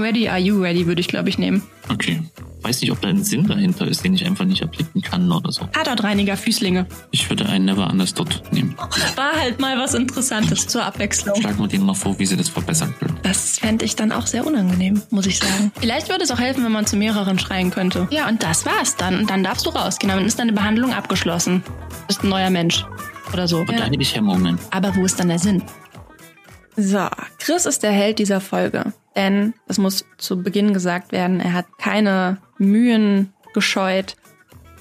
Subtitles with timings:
[0.00, 1.62] I'm ready, are you ready, würde ich, glaube ich, nehmen.
[1.90, 2.22] Okay.
[2.62, 5.52] Weiß nicht, ob da ein Sinn dahinter ist, den ich einfach nicht erblicken kann oder
[5.52, 5.66] so.
[5.66, 6.86] Tatortreiniger Füßlinge.
[7.10, 8.74] Ich würde einen Never Understood nehmen.
[9.16, 11.38] War halt mal was Interessantes zur Abwechslung.
[11.38, 13.18] Schlag mal denen mal vor, wie sie das verbessern können.
[13.24, 15.70] Das fände ich dann auch sehr unangenehm, muss ich sagen.
[15.78, 18.08] Vielleicht würde es auch helfen, wenn man zu mehreren schreien könnte.
[18.10, 19.18] Ja, und das war's dann.
[19.18, 20.10] Und dann darfst du rausgehen.
[20.10, 21.62] Dann ist deine Behandlung abgeschlossen.
[21.66, 22.86] Du bist ein neuer Mensch.
[23.34, 23.58] Oder so.
[23.58, 24.58] Und hätte ich Hemmungen.
[24.70, 25.62] Aber wo ist dann der Sinn?
[26.76, 27.06] So,
[27.38, 28.94] Chris ist der Held dieser Folge.
[29.16, 34.16] Denn, das muss zu Beginn gesagt werden, er hat keine Mühen gescheut,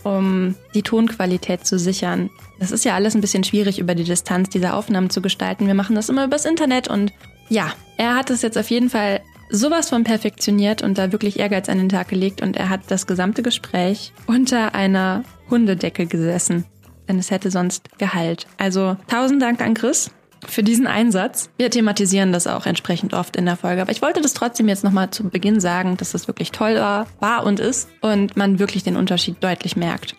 [0.03, 2.29] um die Tonqualität zu sichern.
[2.59, 5.67] Das ist ja alles ein bisschen schwierig, über die Distanz dieser Aufnahmen zu gestalten.
[5.67, 7.11] Wir machen das immer übers Internet und
[7.49, 11.69] ja, er hat es jetzt auf jeden Fall sowas von perfektioniert und da wirklich Ehrgeiz
[11.69, 16.65] an den Tag gelegt und er hat das gesamte Gespräch unter einer Hundedecke gesessen.
[17.07, 18.45] Denn es hätte sonst geheilt.
[18.57, 20.11] Also tausend Dank an Chris
[20.45, 21.49] für diesen Einsatz.
[21.57, 24.83] Wir thematisieren das auch entsprechend oft in der Folge, aber ich wollte das trotzdem jetzt
[24.83, 28.83] nochmal zu Beginn sagen, dass das wirklich toll war, war und ist und man wirklich
[28.83, 30.15] den Unterschied deutlich merkt.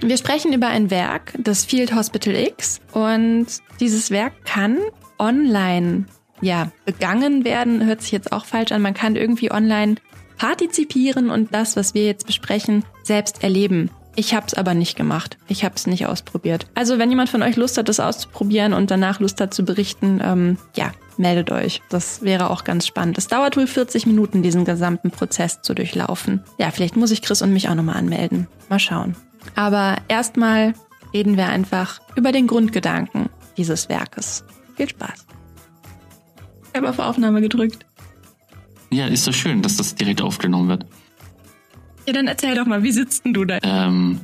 [0.00, 3.46] Wir sprechen über ein Werk, das Field Hospital X und
[3.80, 4.78] dieses Werk kann
[5.18, 6.04] online
[6.40, 8.82] ja, begangen werden, hört sich jetzt auch falsch an.
[8.82, 9.96] Man kann irgendwie online
[10.36, 13.90] partizipieren und das, was wir jetzt besprechen, selbst erleben.
[14.18, 15.36] Ich habe es aber nicht gemacht.
[15.46, 16.66] Ich habe es nicht ausprobiert.
[16.74, 20.20] Also wenn jemand von euch Lust hat, das auszuprobieren und danach Lust hat zu berichten,
[20.24, 21.82] ähm, ja, meldet euch.
[21.90, 23.18] Das wäre auch ganz spannend.
[23.18, 26.42] Es dauert wohl 40 Minuten, diesen gesamten Prozess zu durchlaufen.
[26.58, 28.48] Ja, vielleicht muss ich Chris und mich auch nochmal anmelden.
[28.70, 29.16] Mal schauen.
[29.54, 30.72] Aber erstmal
[31.12, 33.28] reden wir einfach über den Grundgedanken
[33.58, 34.44] dieses Werkes.
[34.76, 35.26] Viel Spaß.
[36.72, 37.84] Ich habe auf Aufnahme gedrückt.
[38.90, 40.86] Ja, ist doch schön, dass das direkt aufgenommen wird.
[42.06, 43.58] Ja, dann erzähl doch mal, wie sitzt denn du da?
[43.62, 44.20] Ähm,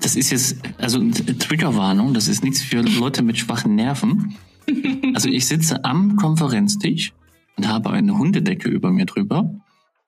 [0.00, 4.36] das ist jetzt, also Triggerwarnung, das ist nichts für Leute mit schwachen Nerven.
[5.12, 7.12] Also ich sitze am Konferenztisch
[7.56, 9.54] und habe eine Hundedecke über mir drüber.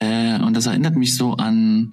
[0.00, 1.92] Äh, und das erinnert mich so an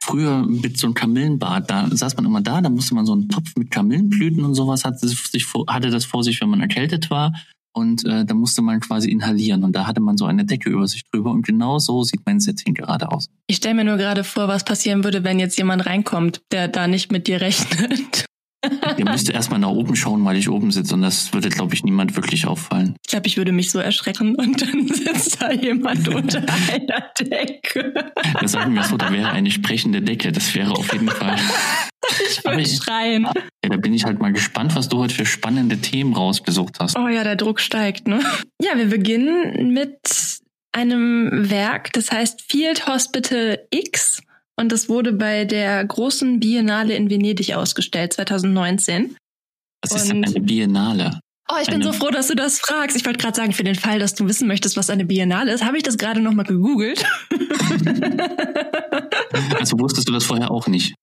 [0.00, 1.68] früher mit so einem Kamillenbad.
[1.68, 4.84] Da saß man immer da, da musste man so einen Topf mit Kamillenblüten und sowas
[4.84, 7.32] hatte, sich, hatte das vor sich, wenn man erkältet war
[7.74, 10.86] und äh, da musste man quasi inhalieren und da hatte man so eine Decke über
[10.86, 13.28] sich drüber und genau so sieht mein Setting gerade aus.
[13.46, 16.86] Ich stelle mir nur gerade vor, was passieren würde, wenn jetzt jemand reinkommt, der da
[16.86, 18.23] nicht mit dir rechnet.
[18.96, 21.84] Ihr müsst erstmal nach oben schauen, weil ich oben sitze und das würde, glaube ich,
[21.84, 22.96] niemand wirklich auffallen.
[23.04, 26.40] Ich glaube, ich würde mich so erschrecken und dann sitzt da jemand unter
[26.72, 28.12] einer Decke.
[28.40, 30.32] Da sagen wir so, da wäre eine sprechende Decke.
[30.32, 31.36] Das wäre auf jeden Fall.
[32.28, 33.24] Ich würde schreien.
[33.64, 36.98] Ja, da bin ich halt mal gespannt, was du heute für spannende Themen rausgesucht hast.
[36.98, 38.20] Oh ja, der Druck steigt, ne?
[38.60, 39.98] Ja, wir beginnen mit
[40.72, 44.20] einem Werk, das heißt Field Hospital X
[44.56, 49.16] und das wurde bei der großen Biennale in Venedig ausgestellt, 2019.
[49.82, 51.20] Was ist denn eine Biennale?
[51.50, 52.96] Oh, ich bin Eine- so froh, dass du das fragst.
[52.96, 55.62] Ich wollte gerade sagen, für den Fall, dass du wissen möchtest, was eine Biennale ist,
[55.62, 57.04] habe ich das gerade nochmal gegoogelt.
[59.58, 60.94] Also wusstest du das vorher auch nicht?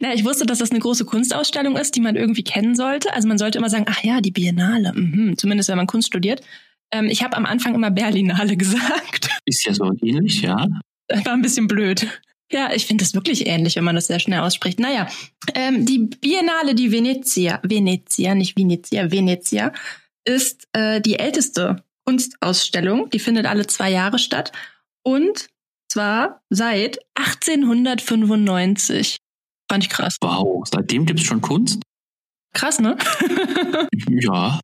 [0.00, 3.12] Na, ich wusste, dass das eine große Kunstausstellung ist, die man irgendwie kennen sollte.
[3.14, 5.36] Also man sollte immer sagen, ach ja, die Biennale, mhm.
[5.38, 6.42] zumindest wenn man Kunst studiert.
[6.90, 9.28] Ähm, ich habe am Anfang immer Berlinale gesagt.
[9.44, 10.66] Ist ja so ähnlich, ja.
[11.08, 12.06] Das war ein bisschen blöd.
[12.52, 14.78] Ja, ich finde das wirklich ähnlich, wenn man das sehr schnell ausspricht.
[14.78, 15.08] Naja,
[15.54, 19.72] ähm, die Biennale di Venezia, Venezia, nicht Venezia, Venezia,
[20.24, 23.10] ist äh, die älteste Kunstausstellung.
[23.10, 24.52] Die findet alle zwei Jahre statt.
[25.02, 25.48] Und
[25.88, 29.16] zwar seit 1895.
[29.68, 30.16] Fand ich krass.
[30.20, 31.82] Wow, seitdem gibt's schon Kunst?
[32.52, 32.96] Krass, ne?
[34.08, 34.60] Ja.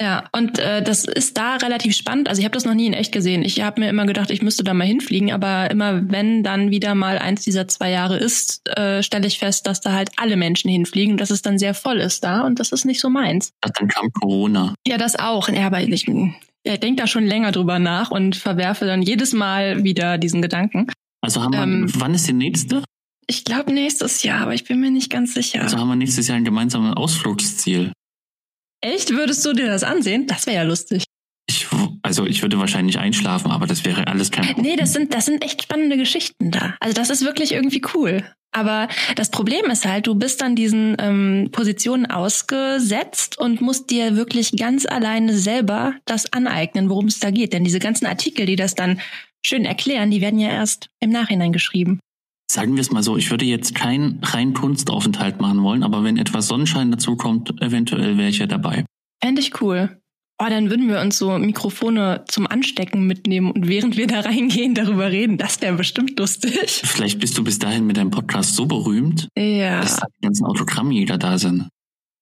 [0.00, 2.28] Ja, und äh, das ist da relativ spannend.
[2.28, 3.42] Also ich habe das noch nie in echt gesehen.
[3.42, 6.94] Ich habe mir immer gedacht, ich müsste da mal hinfliegen, aber immer wenn dann wieder
[6.94, 10.70] mal eins dieser zwei Jahre ist, äh, stelle ich fest, dass da halt alle Menschen
[10.70, 13.50] hinfliegen und dass es dann sehr voll ist da und das ist nicht so meins.
[13.60, 14.74] Dann kam Corona.
[14.86, 15.48] Ja, das auch.
[15.48, 16.04] Ja, aber ich, ich
[16.80, 20.86] denke da schon länger drüber nach und verwerfe dann jedes Mal wieder diesen Gedanken.
[21.22, 22.84] Also haben wir, Ähm, wann ist die nächste?
[23.26, 25.62] Ich glaube nächstes Jahr, aber ich bin mir nicht ganz sicher.
[25.62, 27.92] Also haben wir nächstes Jahr ein gemeinsames Ausflugsziel.
[28.80, 29.10] Echt?
[29.10, 30.26] Würdest du dir das ansehen?
[30.26, 31.04] Das wäre ja lustig.
[31.48, 31.66] Ich,
[32.02, 34.64] also ich würde wahrscheinlich einschlafen, aber das wäre alles kein Problem.
[34.64, 36.74] Nee, das sind, das sind echt spannende Geschichten da.
[36.80, 38.22] Also das ist wirklich irgendwie cool.
[38.52, 44.16] Aber das Problem ist halt, du bist dann diesen ähm, Positionen ausgesetzt und musst dir
[44.16, 47.52] wirklich ganz alleine selber das aneignen, worum es da geht.
[47.52, 49.00] Denn diese ganzen Artikel, die das dann
[49.44, 52.00] schön erklären, die werden ja erst im Nachhinein geschrieben.
[52.50, 56.16] Sagen wir es mal so, ich würde jetzt keinen rein Kunstaufenthalt machen wollen, aber wenn
[56.16, 58.84] etwas Sonnenschein dazu kommt, eventuell wäre ich ja dabei.
[59.22, 60.00] Fände ich cool.
[60.40, 64.72] Oh, dann würden wir uns so Mikrofone zum Anstecken mitnehmen und während wir da reingehen,
[64.74, 65.36] darüber reden.
[65.36, 66.54] Das wäre bestimmt lustig.
[66.84, 69.80] Vielleicht bist du bis dahin mit deinem Podcast so berühmt, Ja.
[69.80, 71.68] dass da die ganzen Autogrammjäger da sind.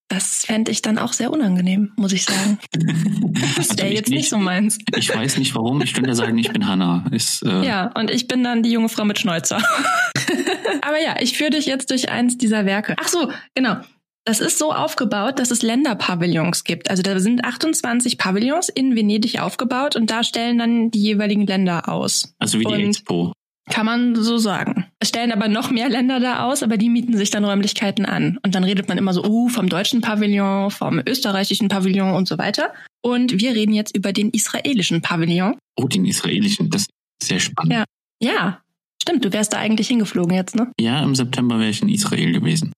[0.08, 2.58] Das fände ich dann auch sehr unangenehm, muss ich sagen.
[3.56, 4.29] Das Also wäre ich jetzt nicht nicht.
[4.31, 4.79] so meins.
[4.97, 5.82] Ich weiß nicht warum.
[5.82, 7.05] Ich könnte ja sagen, ich bin Hannah.
[7.11, 9.58] Ist, äh, Ja, und ich bin dann die junge Frau mit Schnäuzer.
[10.82, 12.94] Aber ja, ich führe dich jetzt durch eins dieser Werke.
[12.99, 13.76] Ach so, genau.
[14.25, 16.91] Das ist so aufgebaut, dass es Länderpavillons gibt.
[16.91, 21.88] Also da sind 28 Pavillons in Venedig aufgebaut und da stellen dann die jeweiligen Länder
[21.88, 22.35] aus.
[22.38, 23.32] Also wie die Und- Expo.
[23.71, 24.87] Kann man so sagen.
[25.01, 28.39] Es stellen aber noch mehr Länder da aus, aber die mieten sich dann Räumlichkeiten an.
[28.45, 32.39] Und dann redet man immer so, oh, vom deutschen Pavillon, vom österreichischen Pavillon und so
[32.39, 32.73] weiter.
[33.03, 35.57] Und wir reden jetzt über den israelischen Pavillon.
[35.77, 36.71] Oh, den israelischen.
[36.71, 37.73] Das ist sehr spannend.
[37.73, 37.85] Ja.
[38.23, 38.61] Ja,
[39.03, 40.73] stimmt, du wärst da eigentlich hingeflogen jetzt, ne?
[40.81, 42.73] Ja, im September wäre ich in Israel gewesen.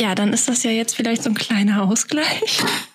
[0.00, 2.62] Ja, dann ist das ja jetzt vielleicht so ein kleiner Ausgleich.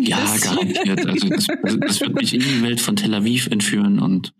[0.00, 1.06] Ja, garantiert.
[1.06, 1.46] Also das,
[1.80, 4.32] das wird mich in die Welt von Tel Aviv entführen und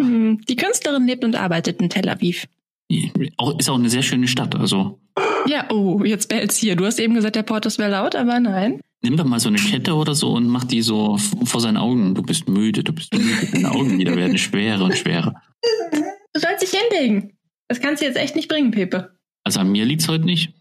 [0.00, 2.46] Hm, Die Künstlerin lebt und arbeitet in Tel Aviv.
[2.88, 4.54] ist auch eine sehr schöne Stadt.
[4.56, 4.98] Also
[5.46, 6.76] Ja, oh, jetzt bellt's hier.
[6.76, 8.80] Du hast eben gesagt, der Port ist wäre laut, aber nein.
[9.02, 12.14] nimm doch mal so eine Kette oder so und mach die so vor seinen Augen.
[12.14, 13.46] Du bist müde, du bist müde.
[13.52, 15.34] Deine Augenlider werden schwerer und schwerer.
[16.32, 17.36] Du sollst dich hinlegen.
[17.68, 19.16] Das kannst du jetzt echt nicht bringen, Pepe.
[19.44, 20.52] Also an mir liegt's heute nicht.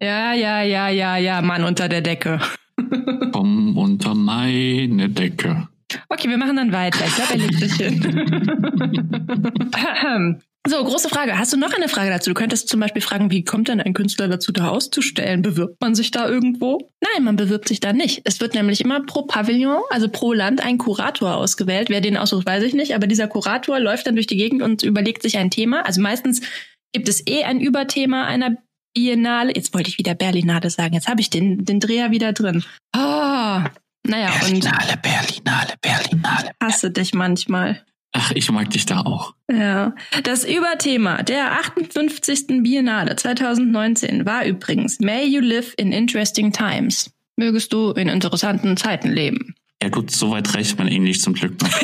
[0.00, 2.40] Ja, ja, ja, ja, ja, Mann unter der Decke.
[3.32, 5.68] Komm unter meine Decke.
[6.08, 7.04] Okay, wir machen dann weiter.
[7.06, 8.00] Ich glaube, er legt sich hin.
[10.66, 11.38] So, große Frage.
[11.38, 12.30] Hast du noch eine Frage dazu?
[12.30, 15.42] Du könntest zum Beispiel fragen, wie kommt denn ein Künstler dazu, da auszustellen?
[15.42, 16.90] Bewirbt man sich da irgendwo?
[17.02, 18.22] Nein, man bewirbt sich da nicht.
[18.24, 21.90] Es wird nämlich immer pro Pavillon, also pro Land, ein Kurator ausgewählt.
[21.90, 22.94] Wer den aussucht, weiß ich nicht.
[22.94, 25.84] Aber dieser Kurator läuft dann durch die Gegend und überlegt sich ein Thema.
[25.84, 26.40] Also meistens
[26.94, 28.56] gibt es eh ein Überthema einer
[28.94, 29.52] Biennale.
[29.54, 30.94] Jetzt wollte ich wieder Berlinale sagen.
[30.94, 32.64] Jetzt habe ich den, den Dreher wieder drin.
[32.92, 33.68] Ah,
[34.06, 36.50] naja, und Berlinale, Berlinale, Berlinale.
[36.62, 37.84] hasse dich manchmal.
[38.16, 39.34] Ach, ich mag dich da auch.
[39.50, 39.94] Ja.
[40.22, 42.62] Das Überthema der 58.
[42.62, 47.10] Biennale 2019 war übrigens May you live in interesting times.
[47.36, 49.56] Mögest du in interessanten Zeiten leben.
[49.82, 51.68] Ja gut, soweit reicht mein Englisch zum Glück noch.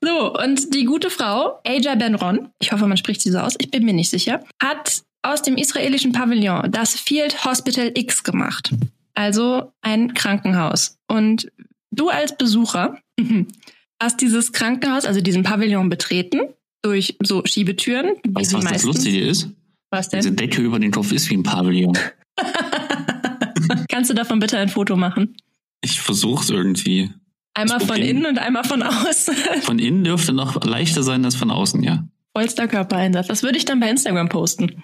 [0.00, 3.70] So, und die gute Frau, Aja Benron, ich hoffe, man spricht sie so aus, ich
[3.70, 8.70] bin mir nicht sicher, hat aus dem israelischen Pavillon das Field Hospital X gemacht.
[9.14, 10.98] Also ein Krankenhaus.
[11.08, 11.50] Und
[11.90, 12.98] du als Besucher
[14.02, 16.40] hast dieses Krankenhaus, also diesen Pavillon betreten,
[16.82, 18.16] durch so Schiebetüren.
[18.24, 19.48] wie Weißt du, was das meistens- Lustige ist?
[19.90, 20.36] Was Diese denn?
[20.36, 21.96] Decke über den Kopf ist wie ein Pavillon.
[23.88, 25.36] Kannst du davon bitte ein Foto machen?
[25.80, 27.10] Ich versuch's irgendwie.
[27.54, 29.34] Einmal Das von innen und einmal von außen.
[29.62, 32.04] Von innen dürfte noch leichter sein als von außen, ja.
[32.36, 33.28] Vollster Körpereinsatz.
[33.28, 34.82] Das würde ich dann bei Instagram posten,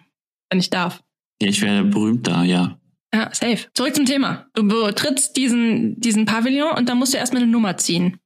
[0.50, 1.02] wenn ich darf.
[1.40, 2.78] Ja, ich wäre berühmt da, ja.
[3.14, 3.66] Ja, safe.
[3.74, 4.46] Zurück zum Thema.
[4.54, 8.18] Du betrittst diesen, diesen Pavillon und dann musst du erstmal eine Nummer ziehen.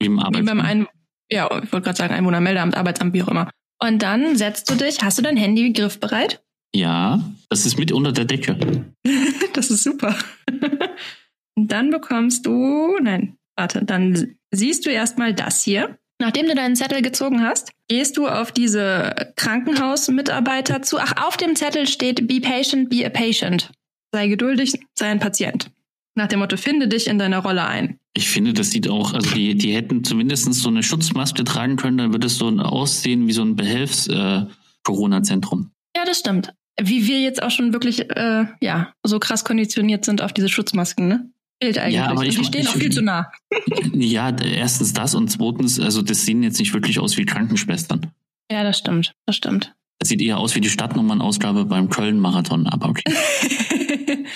[0.00, 0.46] Wie im Wie Arbeitsamt.
[0.46, 0.86] beim Ein
[1.30, 3.50] ja, ich wollte gerade sagen Einwohnermeldeamt, Arbeitsamt, wie auch immer.
[3.80, 6.42] Und dann setzt du dich, hast du dein Handy griffbereit?
[6.74, 8.86] Ja, das ist mit unter der Decke.
[9.54, 10.14] Das ist super.
[11.56, 15.98] Und dann bekommst du, nein, warte, dann siehst du erstmal das hier.
[16.20, 20.98] Nachdem du deinen Zettel gezogen hast, gehst du auf diese Krankenhausmitarbeiter zu.
[20.98, 23.70] Ach, auf dem Zettel steht Be patient, be a patient.
[24.12, 25.70] Sei geduldig, sei ein Patient.
[26.14, 27.98] Nach dem Motto, finde dich in deiner Rolle ein.
[28.14, 31.98] Ich finde, das sieht auch, also die, die hätten zumindest so eine Schutzmaske tragen können,
[31.98, 35.70] dann würde es so aussehen wie so ein Behelfs-Corona-Zentrum.
[35.96, 36.52] Ja, das stimmt.
[36.80, 41.06] Wie wir jetzt auch schon wirklich, äh, ja, so krass konditioniert sind auf diese Schutzmasken,
[41.06, 41.30] ne?
[41.60, 42.00] Bild eigentlich.
[42.00, 43.30] aber Und ich- die stehen ich- auch viel zu nah.
[43.92, 48.12] ja, erstens das und zweitens, also das sehen jetzt nicht wirklich aus wie Krankenschwestern.
[48.50, 49.14] Ja, das stimmt.
[49.26, 49.74] Das stimmt.
[49.98, 53.02] Das sieht eher aus wie die Stadtnummernausgabe beim Köln-Marathon, aber okay.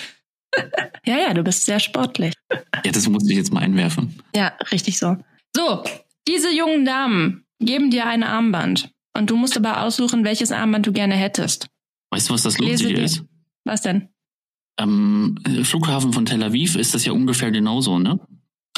[1.05, 2.33] ja, ja, du bist sehr sportlich.
[2.85, 4.21] Ja, das musste ich jetzt mal einwerfen.
[4.35, 5.17] Ja, richtig so.
[5.55, 5.83] So,
[6.27, 8.89] diese jungen Damen geben dir ein Armband.
[9.15, 11.67] Und du musst aber aussuchen, welches Armband du gerne hättest.
[12.11, 13.23] Weißt du, was das Lustige ist?
[13.63, 14.09] Was denn?
[14.75, 18.19] Am äh, Flughafen von Tel Aviv ist das ja ungefähr genauso, ne?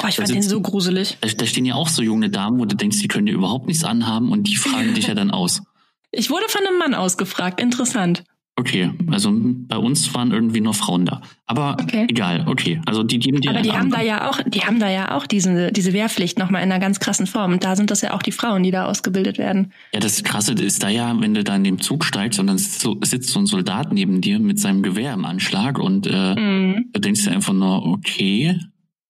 [0.02, 1.16] Oh, ich Da fand den so gruselig.
[1.20, 3.66] Da, da stehen ja auch so junge Damen, wo du denkst, die können dir überhaupt
[3.66, 5.62] nichts anhaben und die fragen dich ja dann aus.
[6.10, 7.60] Ich wurde von einem Mann ausgefragt.
[7.60, 8.24] Interessant.
[8.58, 11.20] Okay, also bei uns waren irgendwie nur Frauen da.
[11.44, 12.06] Aber Okay.
[12.08, 12.80] egal, okay.
[12.86, 15.26] Also die geben dir Aber die haben da ja auch, die haben da ja auch
[15.26, 17.52] diese, diese Wehrpflicht nochmal in einer ganz krassen Form.
[17.52, 19.72] Und da sind das ja auch die Frauen, die da ausgebildet werden.
[19.92, 22.56] Ja, das Krasse ist da ja, wenn du da in dem Zug steigst und dann
[22.56, 26.34] sitzt so, sitzt so ein Soldat neben dir mit seinem Gewehr im Anschlag und äh,
[26.34, 26.86] Mhm.
[26.94, 28.58] da denkst du einfach nur, okay,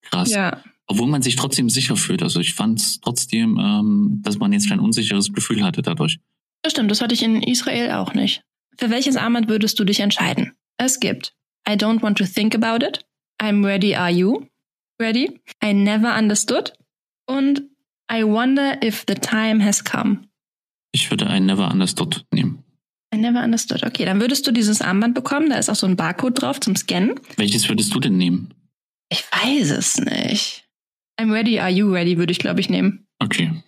[0.02, 0.30] krass.
[0.32, 0.58] Ja.
[0.88, 2.22] Obwohl man sich trotzdem sicher fühlt.
[2.22, 6.18] Also ich fand es trotzdem, ähm, dass man jetzt kein unsicheres Gefühl hatte dadurch.
[6.62, 8.42] Das stimmt, das hatte ich in Israel auch nicht.
[8.78, 10.52] Für welches Armband würdest du dich entscheiden?
[10.78, 11.34] Es gibt
[11.68, 13.04] I don't want to think about it,
[13.40, 14.46] I'm ready, are you?
[15.00, 15.40] Ready?
[15.62, 16.72] I never understood
[17.28, 17.62] und
[18.10, 20.28] I wonder if the time has come.
[20.92, 22.62] Ich würde einen Never Understood nehmen.
[23.14, 23.84] I never understood.
[23.84, 25.50] Okay, dann würdest du dieses Armband bekommen.
[25.50, 27.20] Da ist auch so ein Barcode drauf zum Scannen.
[27.36, 28.54] Welches würdest du denn nehmen?
[29.10, 30.64] Ich weiß es nicht.
[31.20, 33.06] I'm ready, are you ready, würde ich, glaube ich, nehmen.
[33.18, 33.62] Okay.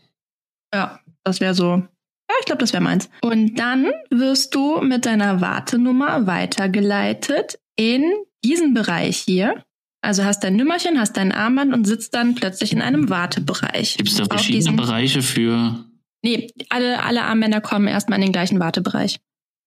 [0.74, 1.86] Ja, das wäre so.
[2.30, 3.08] Ja, ich glaube, das wäre meins.
[3.23, 8.04] Und dann wirst du mit deiner Wartenummer weitergeleitet in
[8.44, 9.64] diesen Bereich hier.
[10.00, 13.97] Also hast dein Nümmerchen, hast dein Armband und sitzt dann plötzlich in einem Wartebereich.
[13.97, 15.85] Gibt es da verschiedene Bereiche für.
[16.23, 19.20] Nee, alle, alle Armbänder kommen erstmal in den gleichen Wartebereich.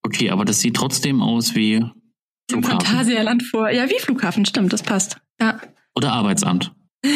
[0.04, 1.92] Okay, aber das sieht trotzdem aus wie Im
[2.50, 3.70] Flughafen Phantasialand vor.
[3.70, 5.18] Ja, wie Flughafen, stimmt, das passt.
[5.40, 5.60] Ja.
[5.96, 6.74] oder Arbeitsamt.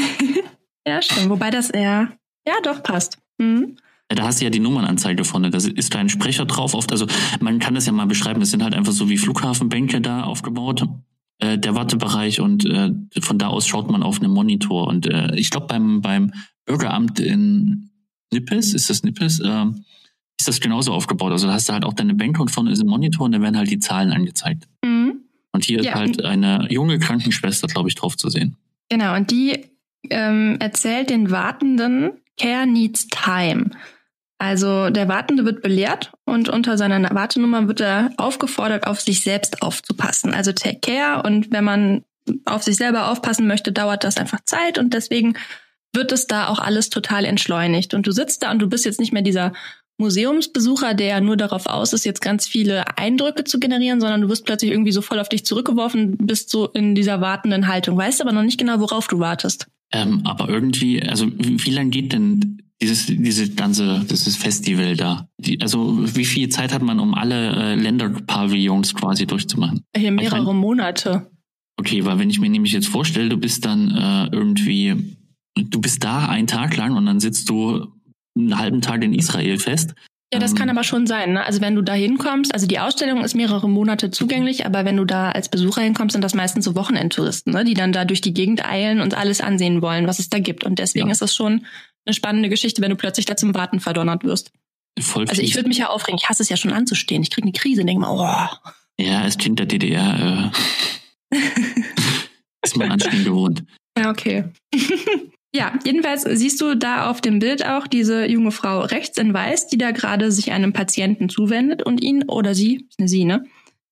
[0.88, 1.30] Ja, stimmt.
[1.30, 2.16] Wobei das eher.
[2.48, 3.18] Ja, doch, passt.
[3.40, 3.78] Mhm.
[4.08, 5.50] Da hast du ja die Nummernanzeige vorne.
[5.50, 6.74] Da ist da ein Sprecher drauf.
[6.76, 7.08] Oft, also
[7.40, 8.40] man kann das ja mal beschreiben.
[8.40, 10.88] Das sind halt einfach so wie Flughafenbänke da aufgebaut.
[11.40, 14.88] Äh, der Wartebereich und äh, von da aus schaut man auf einen Monitor.
[14.88, 16.32] Und äh, ich glaube beim beim
[16.66, 17.90] Bürgeramt in
[18.32, 19.66] Nippes, ist das Nippes, äh,
[20.40, 21.32] ist das genauso aufgebaut.
[21.32, 23.42] Also da hast du halt auch deine Bänke und vorne ist ein Monitor und da
[23.42, 24.68] werden halt die Zahlen angezeigt.
[24.84, 25.22] Mhm.
[25.52, 25.92] Und hier Ja.
[25.92, 28.56] ist halt eine junge Krankenschwester, glaube ich, drauf zu sehen.
[28.90, 29.66] Genau, und die
[30.10, 33.72] ähm, erzählt den Wartenden, Care needs time.
[34.38, 39.62] Also der Wartende wird belehrt und unter seiner Wartenummer wird er aufgefordert, auf sich selbst
[39.62, 40.34] aufzupassen.
[40.34, 42.04] Also take care und wenn man
[42.44, 45.38] auf sich selber aufpassen möchte, dauert das einfach Zeit und deswegen
[45.94, 47.94] wird es da auch alles total entschleunigt.
[47.94, 49.54] Und du sitzt da und du bist jetzt nicht mehr dieser
[49.98, 54.46] Museumsbesucher, der nur darauf aus ist, jetzt ganz viele Eindrücke zu generieren, sondern du wirst
[54.46, 58.34] plötzlich irgendwie so voll auf dich zurückgeworfen, bist so in dieser wartenden Haltung, weißt aber
[58.34, 59.68] noch nicht genau, worauf du wartest.
[59.94, 65.28] Ähm, aber irgendwie, also wie lange geht denn dieses, diese ganze, dieses Festival da?
[65.38, 69.82] Die, also wie viel Zeit hat man, um alle äh, Länderpavillons quasi durchzumachen?
[69.96, 71.32] Hier Ich mehrere mein- Monate.
[71.78, 75.18] Okay, weil wenn ich mir nämlich jetzt vorstelle, du bist dann äh, irgendwie,
[75.58, 77.88] du bist da einen Tag lang und dann sitzt du
[78.38, 79.94] einen halben Tag in Israel fest.
[80.34, 81.34] Ja, das Ähm, kann aber schon sein.
[81.34, 81.46] Ne?
[81.46, 85.06] Also wenn du da hinkommst, also die Ausstellung ist mehrere Monate zugänglich, aber wenn du
[85.06, 87.64] da als Besucher hinkommst, sind das meistens so Wochenendtouristen, ne?
[87.66, 90.64] die dann da durch die Gegend eilen und alles ansehen wollen, was es da gibt.
[90.64, 91.12] Und deswegen Ja.
[91.12, 91.66] ist es schon
[92.06, 94.52] eine spannende Geschichte, wenn du plötzlich da zum Warten verdonnert wirst.
[95.00, 96.20] Voll Also ich würde mich ja aufregen.
[96.22, 97.22] Ich hasse es ja schon anzustehen.
[97.22, 98.72] Ich kriege eine Krise und denke mal, oh.
[98.98, 100.52] Ja, als Kind der DDR
[101.32, 101.38] äh,
[102.64, 103.66] ist man anstehen gewohnt.
[103.98, 104.46] Ja, okay.
[105.56, 109.68] ja, jedenfalls siehst du da auf dem Bild auch diese junge Frau rechts in weiß,
[109.68, 113.46] die da gerade sich einem Patienten zuwendet und ihn oder sie, ist eine sie, ne,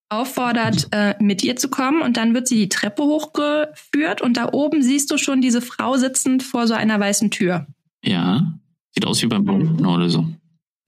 [0.08, 2.02] auffordert, äh, mit ihr zu kommen.
[2.02, 5.98] Und dann wird sie die Treppe hochgeführt und da oben siehst du schon diese Frau
[5.98, 7.68] sitzend vor so einer weißen Tür.
[8.04, 8.60] Ja,
[8.92, 10.28] sieht aus wie beim Röntgen oder so.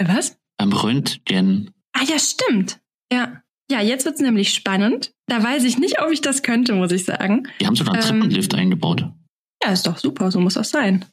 [0.01, 0.38] Was?
[0.57, 1.72] Beim Röntgen.
[1.93, 2.79] Ah ja, stimmt.
[3.12, 3.41] Ja.
[3.72, 5.12] Ja, jetzt wird's nämlich spannend.
[5.25, 7.48] Da weiß ich nicht, ob ich das könnte, muss ich sagen.
[7.60, 9.10] Die haben sogar einen Ähm, Treppenlift eingebaut.
[9.63, 11.05] Ja, ist doch super, so muss das sein.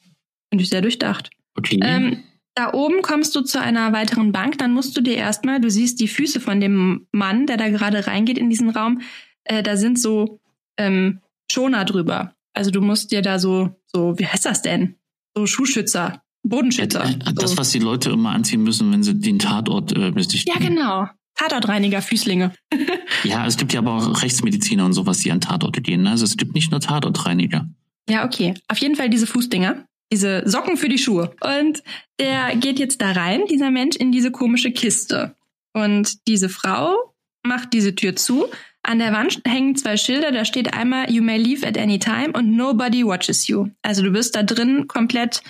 [0.50, 1.30] Finde ich sehr durchdacht.
[1.56, 1.80] Okay.
[1.82, 5.70] Ähm, da oben kommst du zu einer weiteren Bank, dann musst du dir erstmal, du
[5.70, 9.00] siehst die Füße von dem Mann, der da gerade reingeht in diesen Raum,
[9.44, 10.40] äh, da sind so
[10.76, 12.34] ähm, Schoner drüber.
[12.52, 14.96] Also du musst dir da so, so, wie heißt das denn?
[15.36, 17.04] So Schuhschützer, Bodenschützer.
[17.04, 17.58] Äh, äh, Das, so.
[17.58, 20.60] was die Leute immer anziehen müssen, wenn sie den Tatort äh, Ja, besichtigen.
[20.76, 21.06] genau.
[21.34, 22.52] Tatortreiniger, Füßlinge.
[23.24, 26.02] Ja, es gibt ja aber auch Rechtsmediziner und sowas, die an Tatorte gehen.
[26.02, 26.10] ne?
[26.10, 27.68] Also es gibt nicht nur Tatortreiniger.
[28.08, 28.54] Ja, okay.
[28.68, 29.84] Auf jeden Fall diese Fußdinger.
[30.12, 31.34] Diese Socken für die Schuhe.
[31.40, 31.82] Und
[32.18, 35.36] der geht jetzt da rein, dieser Mensch, in diese komische Kiste.
[35.72, 38.46] Und diese Frau macht diese Tür zu.
[38.84, 42.32] An der Wand hängen zwei Schilder, da steht einmal You may leave at any time
[42.32, 43.68] und Nobody watches you.
[43.82, 45.42] Also du bist da drin komplett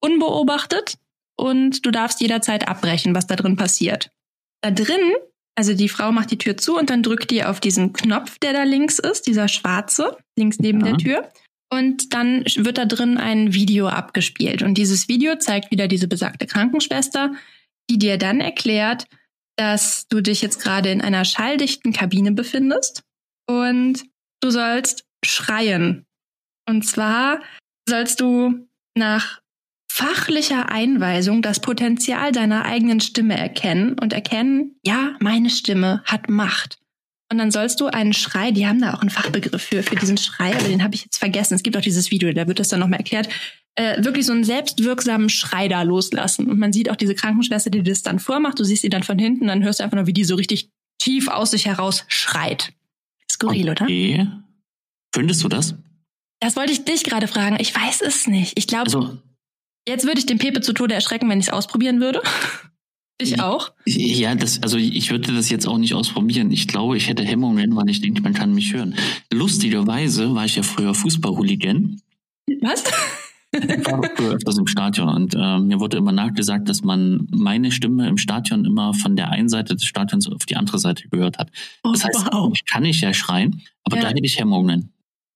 [0.00, 0.96] unbeobachtet
[1.36, 4.10] und du darfst jederzeit abbrechen, was da drin passiert.
[4.62, 5.12] Da drin,
[5.54, 8.52] also die Frau macht die Tür zu und dann drückt die auf diesen Knopf, der
[8.52, 10.86] da links ist, dieser schwarze, links neben Ja.
[10.86, 11.28] der Tür.
[11.70, 14.62] Und dann wird da drin ein Video abgespielt.
[14.62, 17.32] Und dieses Video zeigt wieder diese besagte Krankenschwester,
[17.88, 19.06] die dir dann erklärt,
[19.56, 23.02] dass du dich jetzt gerade in einer schalldichten Kabine befindest
[23.46, 24.04] und
[24.40, 26.06] du sollst schreien.
[26.68, 27.40] Und zwar
[27.88, 29.40] sollst du nach
[29.90, 36.81] fachlicher Einweisung das Potenzial deiner eigenen Stimme erkennen und erkennen, ja, meine Stimme hat Macht.
[37.32, 40.18] Und dann sollst du einen Schrei, die haben da auch einen Fachbegriff für, für diesen
[40.18, 41.54] Schrei, aber den habe ich jetzt vergessen.
[41.54, 43.26] Es gibt auch dieses Video, da wird das dann nochmal erklärt.
[43.74, 46.50] Äh, wirklich so einen selbstwirksamen Schrei da loslassen.
[46.50, 48.60] Und man sieht auch diese Krankenschwester, die das dann vormacht.
[48.60, 50.68] Du siehst sie dann von hinten, dann hörst du einfach nur, wie die so richtig
[50.98, 52.74] tief aus sich heraus schreit.
[53.32, 53.84] Skurril, oder?
[53.84, 54.28] Okay.
[55.14, 55.74] Findest du das?
[56.40, 57.56] Das wollte ich dich gerade fragen.
[57.60, 58.58] Ich weiß es nicht.
[58.58, 59.16] Ich glaube, Also,
[59.88, 62.20] jetzt würde ich den Pepe zu Tode erschrecken, wenn ich es ausprobieren würde.
[63.22, 63.72] Ich auch.
[63.86, 66.50] ja, das, also ich würde das jetzt auch nicht ausprobieren.
[66.50, 68.94] Ich glaube, ich hätte Hemmungen, weil ich denke, man kann mich hören.
[69.32, 72.00] Lustigerweise war ich ja früher Fußballhooligan.
[72.60, 72.84] Was?
[73.52, 77.70] Ich war früher öfters im Stadion und äh, mir wurde immer nachgesagt, dass man meine
[77.70, 81.38] Stimme im Stadion immer von der einen Seite des Stadions auf die andere Seite gehört
[81.38, 81.50] hat.
[81.84, 82.50] Oh, Das heißt, wow.
[82.54, 84.02] ich kann nicht ja schreien, aber Ja.
[84.04, 84.92] da hätte ich Hemmungen.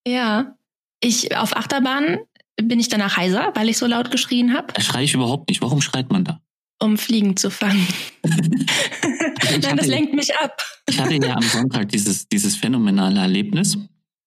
[0.06, 0.54] Ja.
[1.02, 2.18] Ich auf Achterbahn
[2.62, 5.60] bin ich danach heiser, weil ich so laut geschrien habe, Da schreie ich überhaupt nicht.
[5.60, 6.40] Warum schreit man da?
[6.78, 7.86] Um Fliegen zu fangen.
[8.24, 10.60] Ich Nein, das lenkt mich ab.
[10.88, 13.78] ich hatte ja am Sonntag dieses, dieses phänomenale Erlebnis,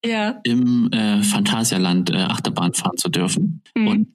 [0.05, 0.39] Ja.
[0.43, 3.61] im äh, Phantasialand äh, Achterbahn fahren zu dürfen.
[3.75, 3.87] Mhm.
[3.87, 4.07] Und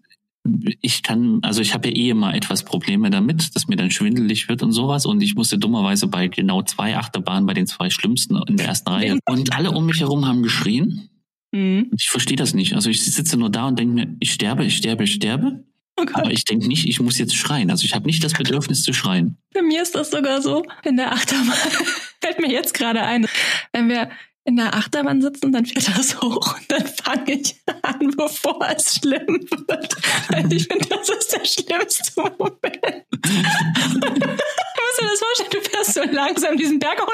[0.82, 4.48] ich kann, also ich habe ja eh immer etwas Probleme damit, dass mir dann schwindelig
[4.48, 5.06] wird und sowas.
[5.06, 8.90] Und ich musste dummerweise bei genau zwei Achterbahnen, bei den zwei schlimmsten in der ersten
[8.90, 9.18] Reihe.
[9.26, 11.08] Und alle um mich herum haben geschrien.
[11.52, 11.90] Mhm.
[11.96, 12.74] Ich verstehe das nicht.
[12.74, 15.64] Also ich sitze nur da und denke mir, ich sterbe, ich sterbe, ich sterbe.
[15.96, 16.04] Oh.
[16.12, 17.70] Aber ich denke nicht, ich muss jetzt schreien.
[17.70, 19.38] Also ich habe nicht das Bedürfnis zu schreien.
[19.52, 21.54] Bei mir ist das sogar so in der Achterbahn.
[22.20, 23.28] Fällt mir jetzt gerade ein.
[23.72, 24.10] Wenn wir
[24.44, 28.96] in der Achterbahn sitzen, dann fährt das hoch und dann fange ich an, bevor es
[28.96, 29.96] schlimm wird.
[30.28, 32.64] Weil ich finde, das ist der schlimmste Moment.
[33.10, 37.12] du musst dir das vorstellen, du fährst so langsam diesen Berg hoch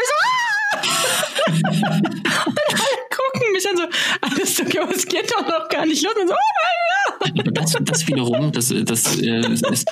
[3.10, 3.82] gucken mich an so,
[4.20, 6.14] alles okay, aber es geht doch noch gar nicht los.
[6.20, 7.46] Und so, oh mein Gott.
[7.46, 9.28] Aber Das, das wiederum, das, das, äh,
[9.70, 9.84] es,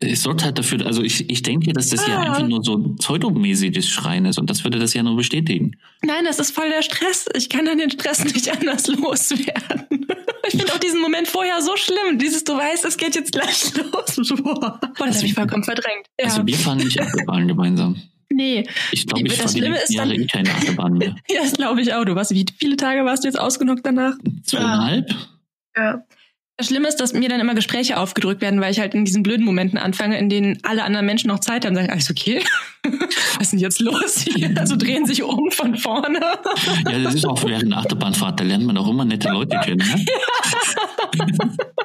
[0.00, 2.22] es sorgt halt dafür, also ich, ich denke, dass das ja Ah.
[2.22, 5.72] einfach nur so pseudomäßiges Schreien ist und das würde das ja nur bestätigen.
[6.02, 7.26] Nein, das ist voll der Stress.
[7.36, 10.06] Ich kann dann den Stress nicht anders loswerden.
[10.48, 12.18] Ich finde auch diesen Moment vorher so schlimm.
[12.18, 14.32] Dieses, du weißt, es geht jetzt gleich los.
[14.42, 16.06] Boah, das habe ich vollkommen verdrängt.
[16.18, 16.26] Ja.
[16.26, 17.96] Also wir fahren nicht Achterbahn gemeinsam.
[18.36, 21.16] Nee, Ich glaube, ich das Schlimme ist Jahre dann- keine Achterbahn mehr.
[21.30, 22.04] ja, das glaube ich auch.
[22.04, 24.14] Du warst, wie viele Tage warst du jetzt ausgenockt danach?
[24.44, 25.10] Zweieinhalb?
[25.76, 26.04] Ja.
[26.58, 29.22] Das Schlimme ist, dass mir dann immer Gespräche aufgedrückt werden, weil ich halt in diesen
[29.22, 32.42] blöden Momenten anfange, in denen alle anderen Menschen noch Zeit haben, sagen, alles okay?
[33.34, 34.54] Was ist denn jetzt los hier?
[34.56, 36.18] Also drehen sich um von vorne.
[36.90, 39.86] Ja, das ist auch während der Achterbahnfahrt, da lernt man auch immer nette Leute kennen.
[39.86, 40.04] Ne?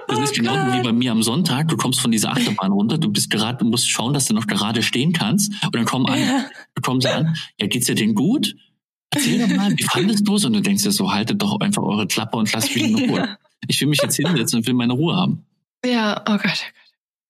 [0.07, 1.69] Das ist genau wie bei mir am Sonntag.
[1.69, 4.45] Du kommst von dieser Achterbahn runter, du bist gerade, du musst schauen, dass du noch
[4.45, 5.53] gerade stehen kannst.
[5.63, 6.45] Und dann kommen, an, Ja.
[6.81, 8.53] kommen sie an, ja, geht's dir denn gut?
[9.13, 10.43] Erzähl doch mal, wie fandest du es?
[10.43, 13.19] Und du denkst dir so, haltet doch einfach eure Klappe und lasst mich in Ruhe.
[13.27, 13.37] Ja.
[13.67, 15.45] Ich will mich jetzt hinsetzen und will meine Ruhe haben.
[15.85, 16.63] Ja, oh Gott, oh Gott.